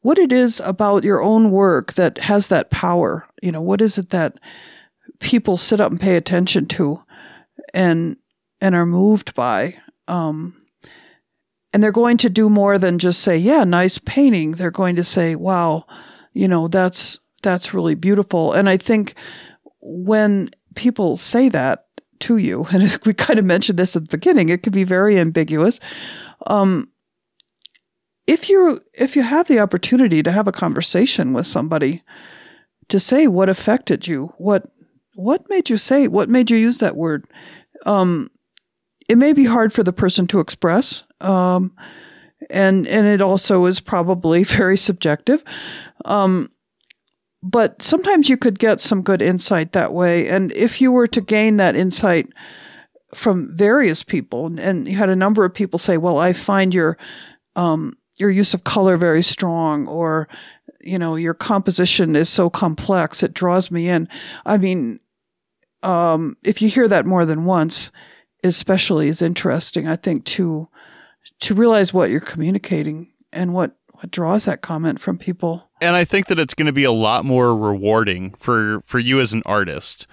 what 0.03 0.19
it 0.19 0.33
is 0.33 0.61
about 0.61 1.05
your 1.05 1.23
own 1.23 1.51
work 1.51 1.95
that 1.95 2.19
has 2.19 2.49
that 2.49 2.71
power. 2.71 3.27
You 3.43 3.53
know, 3.53 3.61
what 3.61 3.81
is 3.81 3.99
it 3.99 4.11
that 4.11 4.39
people 5.19 5.57
sit 5.57 5.81
up 5.81 5.91
and 5.91 6.01
pay 6.01 6.17
attention 6.17 6.67
to 6.67 7.03
and 7.73 8.17
and 8.61 8.75
are 8.75 8.87
moved 8.87 9.35
by. 9.35 9.77
Um, 10.09 10.57
and 11.73 11.83
they're 11.83 11.93
going 11.93 12.17
to 12.19 12.29
do 12.31 12.51
more 12.51 12.79
than 12.79 12.99
just 12.99 13.21
say, 13.21 13.37
"Yeah, 13.37 13.65
nice 13.65 13.99
painting." 13.99 14.53
They're 14.53 14.73
going 14.73 14.97
to 14.97 15.05
say, 15.05 15.37
"Wow, 15.37 15.87
you 16.33 16.49
know, 16.49 16.67
that's 16.67 17.19
that's 17.43 17.73
really 17.73 17.95
beautiful." 17.95 18.53
And 18.53 18.69
I 18.69 18.77
think 18.77 19.15
when 19.81 20.51
people 20.75 21.17
say 21.17 21.49
that 21.49 21.87
to 22.21 22.37
you, 22.37 22.67
and 22.73 22.99
we 23.05 23.15
kind 23.15 23.39
of 23.39 23.45
mentioned 23.45 23.79
this 23.79 23.97
at 23.97 24.03
the 24.03 24.09
beginning, 24.09 24.49
it 24.49 24.63
can 24.63 24.73
be 24.73 24.85
very 24.85 25.19
ambiguous. 25.19 25.81
Um, 26.47 26.89
if 28.27 28.49
you 28.49 28.81
if 28.95 29.17
you 29.17 29.23
have 29.23 29.49
the 29.49 29.59
opportunity 29.59 30.23
to 30.23 30.31
have 30.31 30.47
a 30.47 30.53
conversation 30.53 31.33
with 31.33 31.47
somebody, 31.47 32.03
to 32.89 33.01
say 33.01 33.27
what 33.27 33.49
affected 33.49 34.07
you, 34.07 34.33
what 34.39 34.71
what 35.15 35.49
made 35.49 35.69
you 35.69 35.77
say, 35.77 36.07
what 36.09 36.29
made 36.29 36.51
you 36.51 36.57
use 36.57 36.79
that 36.79 36.97
word, 36.97 37.27
um, 37.87 38.31
it 39.09 39.19
may 39.19 39.33
be 39.33 39.45
hard 39.45 39.73
for 39.73 39.83
the 39.83 39.93
person 39.93 40.27
to 40.29 40.41
express. 40.41 41.03
Um, 41.21 41.75
and, 42.49 42.87
and 42.87 43.07
it 43.07 43.21
also 43.21 43.67
is 43.67 43.81
probably 43.81 44.45
very 44.59 44.77
subjective. 44.77 45.43
Um, 46.05 46.51
but 47.43 47.83
sometimes 47.83 48.29
you 48.29 48.37
could 48.37 48.59
get 48.59 48.81
some 48.81 49.03
good 49.03 49.23
insight 49.23 49.73
that 49.73 49.93
way. 49.93 50.29
And 50.29 50.53
if 50.53 50.81
you 50.81 50.93
were 50.93 51.07
to 51.09 51.21
gain 51.21 51.57
that 51.57 51.77
insight 51.77 52.29
from 53.15 53.55
various 53.55 54.03
people, 54.03 54.59
and 54.59 54.87
you 54.87 54.97
had 54.97 55.09
a 55.09 55.17
number 55.17 55.45
of 55.45 55.55
people 55.55 55.79
say, 55.79 55.97
well, 55.97 56.19
I 56.19 56.33
find 56.33 56.75
your, 56.75 56.99
um, 57.57 57.97
your 58.19 58.31
use 58.31 58.55
of 58.55 58.65
color 58.65 58.97
very 58.97 59.23
strong, 59.23 59.89
or, 59.89 60.29
you 60.81 60.99
know, 60.99 61.17
your 61.17 61.35
composition 61.35 62.15
is 62.15 62.29
so 62.29 62.51
complex, 62.51 63.23
it 63.23 63.35
draws 63.35 63.71
me 63.71 63.89
in. 63.89 64.09
I 64.45 64.59
mean, 64.59 65.01
um, 65.83 66.37
if 66.45 66.61
you 66.61 66.69
hear 66.69 66.89
that 66.89 67.07
more 67.07 67.25
than 67.25 67.47
once, 67.47 67.91
especially 68.45 69.09
is 69.09 69.23
interesting, 69.23 69.89
I 69.89 69.97
think, 69.97 70.25
to 70.27 70.69
to 71.41 71.55
realize 71.55 71.93
what 71.93 72.11
you're 72.11 72.21
communicating 72.21 73.13
and 73.33 73.55
what 73.55 73.77
what 74.01 74.11
draws 74.11 74.47
that 74.47 74.63
comment 74.63 74.99
from 74.99 75.19
people. 75.19 75.71
And 75.81 75.95
I 75.95 76.05
think 76.05 76.27
that 76.27 76.39
it's 76.39 76.55
going 76.55 76.67
to 76.67 76.73
be 76.73 76.85
a 76.85 76.93
lot 76.93 77.25
more 77.25 77.55
rewarding 77.55 78.33
for 78.35 78.81
for 78.83 78.99
you 78.99 79.21
as 79.21 79.33
an 79.33 79.43
artist 79.45 80.07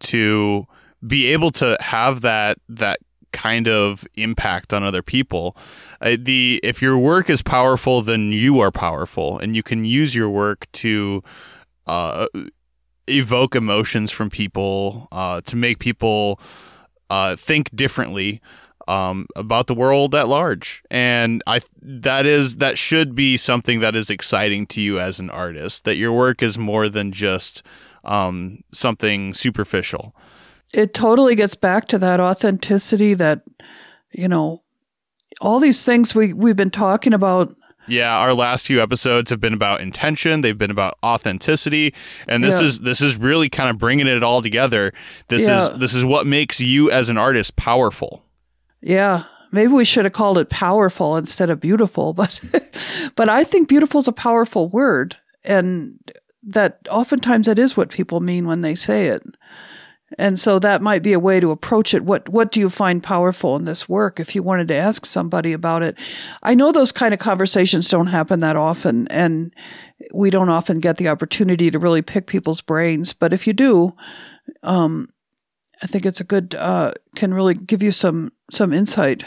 to 0.00 0.66
be 1.06 1.26
able 1.26 1.50
to 1.52 1.76
have 1.80 2.22
that 2.22 2.58
that 2.68 2.98
kind 3.32 3.68
of 3.68 4.06
impact 4.14 4.72
on 4.72 4.82
other 4.82 5.02
people. 5.02 5.54
Uh, 6.00 6.16
the 6.18 6.60
if 6.62 6.80
your 6.80 6.96
work 6.96 7.28
is 7.28 7.42
powerful, 7.42 8.00
then 8.00 8.32
you 8.32 8.60
are 8.60 8.70
powerful, 8.70 9.38
and 9.38 9.54
you 9.54 9.62
can 9.62 9.84
use 9.84 10.14
your 10.14 10.30
work 10.30 10.66
to 10.72 11.22
uh, 11.86 12.26
evoke 13.06 13.54
emotions 13.54 14.10
from 14.10 14.30
people, 14.30 15.08
uh, 15.12 15.42
to 15.42 15.56
make 15.56 15.78
people 15.78 16.40
uh, 17.10 17.36
think 17.36 17.74
differently 17.76 18.40
um, 18.88 19.26
about 19.36 19.66
the 19.66 19.74
world 19.74 20.14
at 20.14 20.28
large. 20.28 20.82
And 20.90 21.42
I 21.46 21.60
that 21.82 22.26
is 22.26 22.56
that 22.56 22.78
should 22.78 23.14
be 23.14 23.36
something 23.36 23.80
that 23.80 23.96
is 23.96 24.10
exciting 24.10 24.66
to 24.68 24.80
you 24.80 24.98
as 24.98 25.20
an 25.20 25.30
artist. 25.30 25.84
That 25.84 25.96
your 25.96 26.12
work 26.12 26.42
is 26.42 26.58
more 26.58 26.88
than 26.88 27.12
just 27.12 27.62
um, 28.04 28.62
something 28.72 29.34
superficial. 29.34 30.14
It 30.72 30.94
totally 30.94 31.34
gets 31.34 31.54
back 31.54 31.88
to 31.88 31.98
that 31.98 32.20
authenticity. 32.20 33.14
That 33.14 33.42
you 34.12 34.28
know, 34.28 34.62
all 35.40 35.60
these 35.60 35.84
things 35.84 36.14
we 36.14 36.32
we've 36.32 36.56
been 36.56 36.70
talking 36.70 37.12
about 37.12 37.54
yeah, 37.88 38.18
our 38.18 38.34
last 38.34 38.66
few 38.66 38.82
episodes 38.82 39.30
have 39.30 39.40
been 39.40 39.54
about 39.54 39.80
intention. 39.80 40.40
They've 40.40 40.58
been 40.58 40.70
about 40.70 40.98
authenticity, 41.04 41.94
and 42.26 42.42
this 42.42 42.60
yeah. 42.60 42.66
is 42.66 42.80
this 42.80 43.00
is 43.00 43.16
really 43.16 43.48
kind 43.48 43.70
of 43.70 43.78
bringing 43.78 44.06
it 44.06 44.22
all 44.22 44.42
together. 44.42 44.92
This 45.28 45.46
yeah. 45.46 45.70
is 45.70 45.78
this 45.78 45.94
is 45.94 46.04
what 46.04 46.26
makes 46.26 46.60
you 46.60 46.90
as 46.90 47.08
an 47.08 47.18
artist 47.18 47.56
powerful. 47.56 48.25
Yeah, 48.80 49.24
maybe 49.52 49.72
we 49.72 49.84
should 49.84 50.04
have 50.04 50.12
called 50.12 50.38
it 50.38 50.50
powerful 50.50 51.16
instead 51.16 51.50
of 51.50 51.60
beautiful, 51.60 52.12
but 52.12 52.40
but 53.16 53.28
I 53.28 53.44
think 53.44 53.68
beautiful 53.68 54.00
is 54.00 54.08
a 54.08 54.12
powerful 54.12 54.68
word, 54.68 55.16
and 55.44 55.98
that 56.42 56.80
oftentimes 56.90 57.46
that 57.46 57.58
is 57.58 57.76
what 57.76 57.90
people 57.90 58.20
mean 58.20 58.46
when 58.46 58.60
they 58.60 58.74
say 58.74 59.08
it. 59.08 59.22
And 60.18 60.38
so 60.38 60.60
that 60.60 60.82
might 60.82 61.02
be 61.02 61.12
a 61.12 61.18
way 61.18 61.40
to 61.40 61.50
approach 61.50 61.92
it. 61.92 62.04
What 62.04 62.28
what 62.28 62.52
do 62.52 62.60
you 62.60 62.70
find 62.70 63.02
powerful 63.02 63.56
in 63.56 63.64
this 63.64 63.88
work 63.88 64.20
if 64.20 64.34
you 64.36 64.42
wanted 64.42 64.68
to 64.68 64.74
ask 64.74 65.04
somebody 65.04 65.52
about 65.52 65.82
it? 65.82 65.96
I 66.44 66.54
know 66.54 66.70
those 66.70 66.92
kind 66.92 67.12
of 67.12 67.18
conversations 67.18 67.88
don't 67.88 68.06
happen 68.06 68.38
that 68.40 68.56
often 68.56 69.08
and 69.08 69.52
we 70.14 70.30
don't 70.30 70.48
often 70.48 70.78
get 70.78 70.98
the 70.98 71.08
opportunity 71.08 71.70
to 71.70 71.78
really 71.78 72.02
pick 72.02 72.28
people's 72.28 72.60
brains, 72.60 73.12
but 73.12 73.32
if 73.32 73.46
you 73.46 73.52
do, 73.52 73.94
um, 74.62 75.08
I 75.82 75.86
think 75.86 76.06
it's 76.06 76.20
a 76.20 76.24
good 76.24 76.54
uh, 76.54 76.92
can 77.14 77.34
really 77.34 77.54
give 77.54 77.82
you 77.82 77.92
some 77.92 78.32
some 78.50 78.72
insight. 78.72 79.24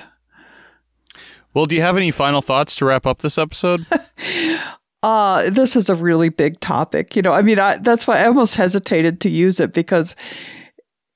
Well, 1.53 1.65
do 1.65 1.75
you 1.75 1.81
have 1.81 1.97
any 1.97 2.11
final 2.11 2.41
thoughts 2.41 2.75
to 2.75 2.85
wrap 2.85 3.05
up 3.07 3.21
this 3.21 3.37
episode? 3.37 3.85
uh, 5.03 5.49
this 5.49 5.75
is 5.75 5.89
a 5.89 5.95
really 5.95 6.29
big 6.29 6.59
topic. 6.59 7.15
You 7.15 7.21
know, 7.21 7.33
I 7.33 7.41
mean, 7.41 7.59
I, 7.59 7.77
that's 7.77 8.05
why 8.05 8.19
I 8.19 8.27
almost 8.27 8.55
hesitated 8.55 9.19
to 9.21 9.29
use 9.29 9.59
it 9.59 9.73
because 9.73 10.15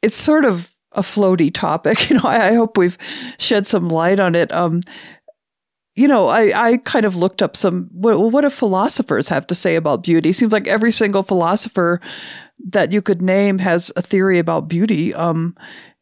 it's 0.02 0.17
sort 0.17 0.46
of 0.46 0.74
a 0.91 1.02
floaty 1.02 1.54
topic. 1.54 2.10
You 2.10 2.17
know, 2.17 2.26
I, 2.26 2.50
I 2.50 2.54
hope 2.54 2.78
we've 2.78 2.98
shed 3.38 3.67
some 3.67 3.89
light 3.89 4.19
on 4.19 4.36
it. 4.36 4.52
Um, 4.52 4.82
you 5.96 6.08
know, 6.08 6.28
I, 6.28 6.69
I 6.69 6.78
kind 6.78 7.06
of 7.06 7.15
looked 7.15 7.41
up 7.41 7.56
some, 7.56 7.89
what, 7.91 8.19
what 8.19 8.41
do 8.41 8.50
philosophers 8.50 9.30
have 9.30 9.46
to 9.48 9.56
say 9.56 9.76
about 9.76 10.04
beauty? 10.04 10.30
It 10.30 10.36
seems 10.36 10.52
like 10.52 10.67
every 10.67 10.91
single 10.91 11.22
philosopher 11.22 12.02
that 12.63 12.91
you 12.91 13.02
could 13.02 13.21
name 13.21 13.60
has 13.60 13.91
a 13.95 14.02
theory 14.02 14.39
about 14.39 14.67
beauty. 14.67 15.13
Um, 15.13 15.56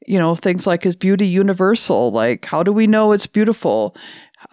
you 0.08 0.18
know, 0.18 0.36
things 0.36 0.66
like 0.66 0.86
is 0.86 0.96
beauty 0.96 1.28
universal? 1.28 2.12
Like, 2.12 2.46
how 2.46 2.64
do 2.64 2.72
we 2.72 2.88
know 2.88 3.12
it's 3.12 3.28
beautiful? 3.28 3.96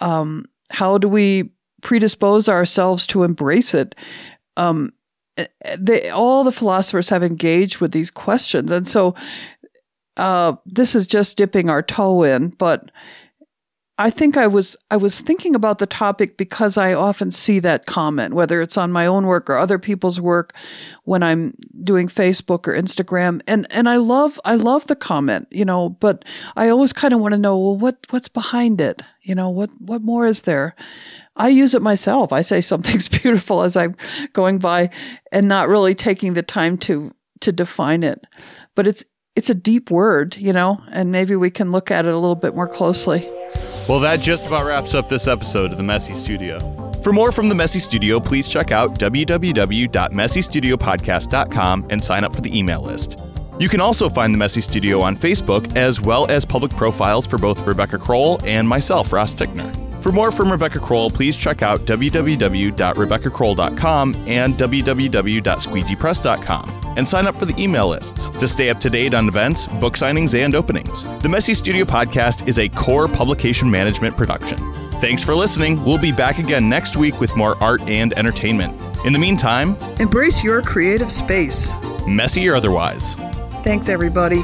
Um, 0.00 0.46
how 0.70 0.98
do 0.98 1.08
we 1.08 1.50
predispose 1.82 2.48
ourselves 2.48 3.06
to 3.08 3.22
embrace 3.22 3.74
it? 3.74 3.94
Um, 4.56 4.92
they 5.78 6.10
all 6.10 6.44
the 6.44 6.52
philosophers 6.52 7.08
have 7.10 7.22
engaged 7.22 7.78
with 7.78 7.92
these 7.92 8.10
questions, 8.10 8.72
and 8.72 8.86
so 8.86 9.14
uh, 10.16 10.54
this 10.66 10.94
is 10.94 11.06
just 11.06 11.36
dipping 11.36 11.70
our 11.70 11.82
toe 11.82 12.24
in. 12.24 12.48
But 12.50 12.90
I 14.00 14.10
think 14.10 14.36
I 14.36 14.46
was 14.46 14.76
I 14.92 14.96
was 14.96 15.18
thinking 15.18 15.56
about 15.56 15.78
the 15.78 15.86
topic 15.86 16.36
because 16.36 16.76
I 16.76 16.94
often 16.94 17.32
see 17.32 17.58
that 17.60 17.84
comment, 17.84 18.32
whether 18.32 18.60
it's 18.60 18.76
on 18.76 18.92
my 18.92 19.06
own 19.06 19.26
work 19.26 19.50
or 19.50 19.58
other 19.58 19.78
people's 19.78 20.20
work, 20.20 20.54
when 21.02 21.24
I'm 21.24 21.54
doing 21.82 22.06
Facebook 22.06 22.68
or 22.68 22.80
Instagram, 22.80 23.40
and 23.48 23.66
and 23.70 23.88
I 23.88 23.96
love 23.96 24.38
I 24.44 24.54
love 24.54 24.86
the 24.86 24.94
comment, 24.94 25.48
you 25.50 25.64
know, 25.64 25.88
but 25.88 26.24
I 26.56 26.68
always 26.68 26.92
kind 26.92 27.12
of 27.12 27.18
want 27.18 27.32
to 27.32 27.38
know 27.38 27.58
well 27.58 27.76
what 27.76 28.06
what's 28.10 28.28
behind 28.28 28.80
it, 28.80 29.02
you 29.22 29.34
know, 29.34 29.50
what 29.50 29.70
what 29.80 30.02
more 30.02 30.26
is 30.26 30.42
there? 30.42 30.76
I 31.34 31.48
use 31.48 31.74
it 31.74 31.82
myself. 31.82 32.32
I 32.32 32.42
say 32.42 32.60
something's 32.62 33.08
beautiful 33.08 33.62
as 33.62 33.76
I'm 33.76 33.96
going 34.32 34.58
by 34.58 34.90
and 35.32 35.48
not 35.48 35.68
really 35.68 35.96
taking 35.96 36.34
the 36.34 36.42
time 36.44 36.78
to 36.78 37.12
to 37.40 37.50
define 37.50 38.04
it. 38.04 38.24
But 38.76 38.86
it's 38.86 39.04
it's 39.34 39.50
a 39.50 39.54
deep 39.54 39.90
word, 39.90 40.36
you 40.36 40.52
know, 40.52 40.80
and 40.92 41.10
maybe 41.10 41.34
we 41.34 41.50
can 41.50 41.72
look 41.72 41.90
at 41.90 42.06
it 42.06 42.12
a 42.12 42.18
little 42.18 42.36
bit 42.36 42.54
more 42.54 42.68
closely. 42.68 43.28
Well, 43.88 44.00
that 44.00 44.20
just 44.20 44.44
about 44.44 44.66
wraps 44.66 44.94
up 44.94 45.08
this 45.08 45.26
episode 45.26 45.72
of 45.72 45.78
the 45.78 45.82
Messy 45.82 46.12
Studio. 46.12 46.60
For 47.02 47.10
more 47.10 47.32
from 47.32 47.48
the 47.48 47.54
Messy 47.54 47.78
Studio, 47.78 48.20
please 48.20 48.46
check 48.46 48.70
out 48.70 48.98
www.messystudiopodcast.com 48.98 51.86
and 51.88 52.04
sign 52.04 52.24
up 52.24 52.34
for 52.34 52.42
the 52.42 52.58
email 52.58 52.82
list. 52.82 53.18
You 53.58 53.70
can 53.70 53.80
also 53.80 54.10
find 54.10 54.34
the 54.34 54.38
Messy 54.38 54.60
Studio 54.60 55.00
on 55.00 55.16
Facebook, 55.16 55.74
as 55.74 56.02
well 56.02 56.30
as 56.30 56.44
public 56.44 56.72
profiles 56.72 57.26
for 57.26 57.38
both 57.38 57.66
Rebecca 57.66 57.98
Crowell 57.98 58.38
and 58.44 58.68
myself, 58.68 59.10
Ross 59.10 59.34
Tickner. 59.34 59.87
For 60.08 60.12
more 60.12 60.30
from 60.30 60.50
Rebecca 60.50 60.78
Crowell, 60.78 61.10
please 61.10 61.36
check 61.36 61.60
out 61.60 61.80
www.rebeccacrowell.com 61.80 64.14
and 64.26 64.54
www.squeegeepress.com 64.54 66.94
and 66.96 67.06
sign 67.06 67.26
up 67.26 67.38
for 67.38 67.44
the 67.44 67.62
email 67.62 67.88
lists 67.88 68.30
to 68.30 68.48
stay 68.48 68.70
up 68.70 68.80
to 68.80 68.88
date 68.88 69.12
on 69.12 69.28
events, 69.28 69.66
book 69.66 69.98
signings, 69.98 70.34
and 70.34 70.54
openings. 70.54 71.04
The 71.20 71.28
Messy 71.28 71.52
Studio 71.52 71.84
podcast 71.84 72.48
is 72.48 72.58
a 72.58 72.70
core 72.70 73.06
publication 73.06 73.70
management 73.70 74.16
production. 74.16 74.56
Thanks 74.92 75.22
for 75.22 75.34
listening. 75.34 75.84
We'll 75.84 75.98
be 75.98 76.12
back 76.12 76.38
again 76.38 76.70
next 76.70 76.96
week 76.96 77.20
with 77.20 77.36
more 77.36 77.62
art 77.62 77.82
and 77.82 78.14
entertainment. 78.14 78.80
In 79.04 79.12
the 79.12 79.18
meantime, 79.18 79.76
embrace 80.00 80.42
your 80.42 80.62
creative 80.62 81.12
space, 81.12 81.74
messy 82.06 82.48
or 82.48 82.56
otherwise. 82.56 83.12
Thanks, 83.62 83.90
everybody. 83.90 84.40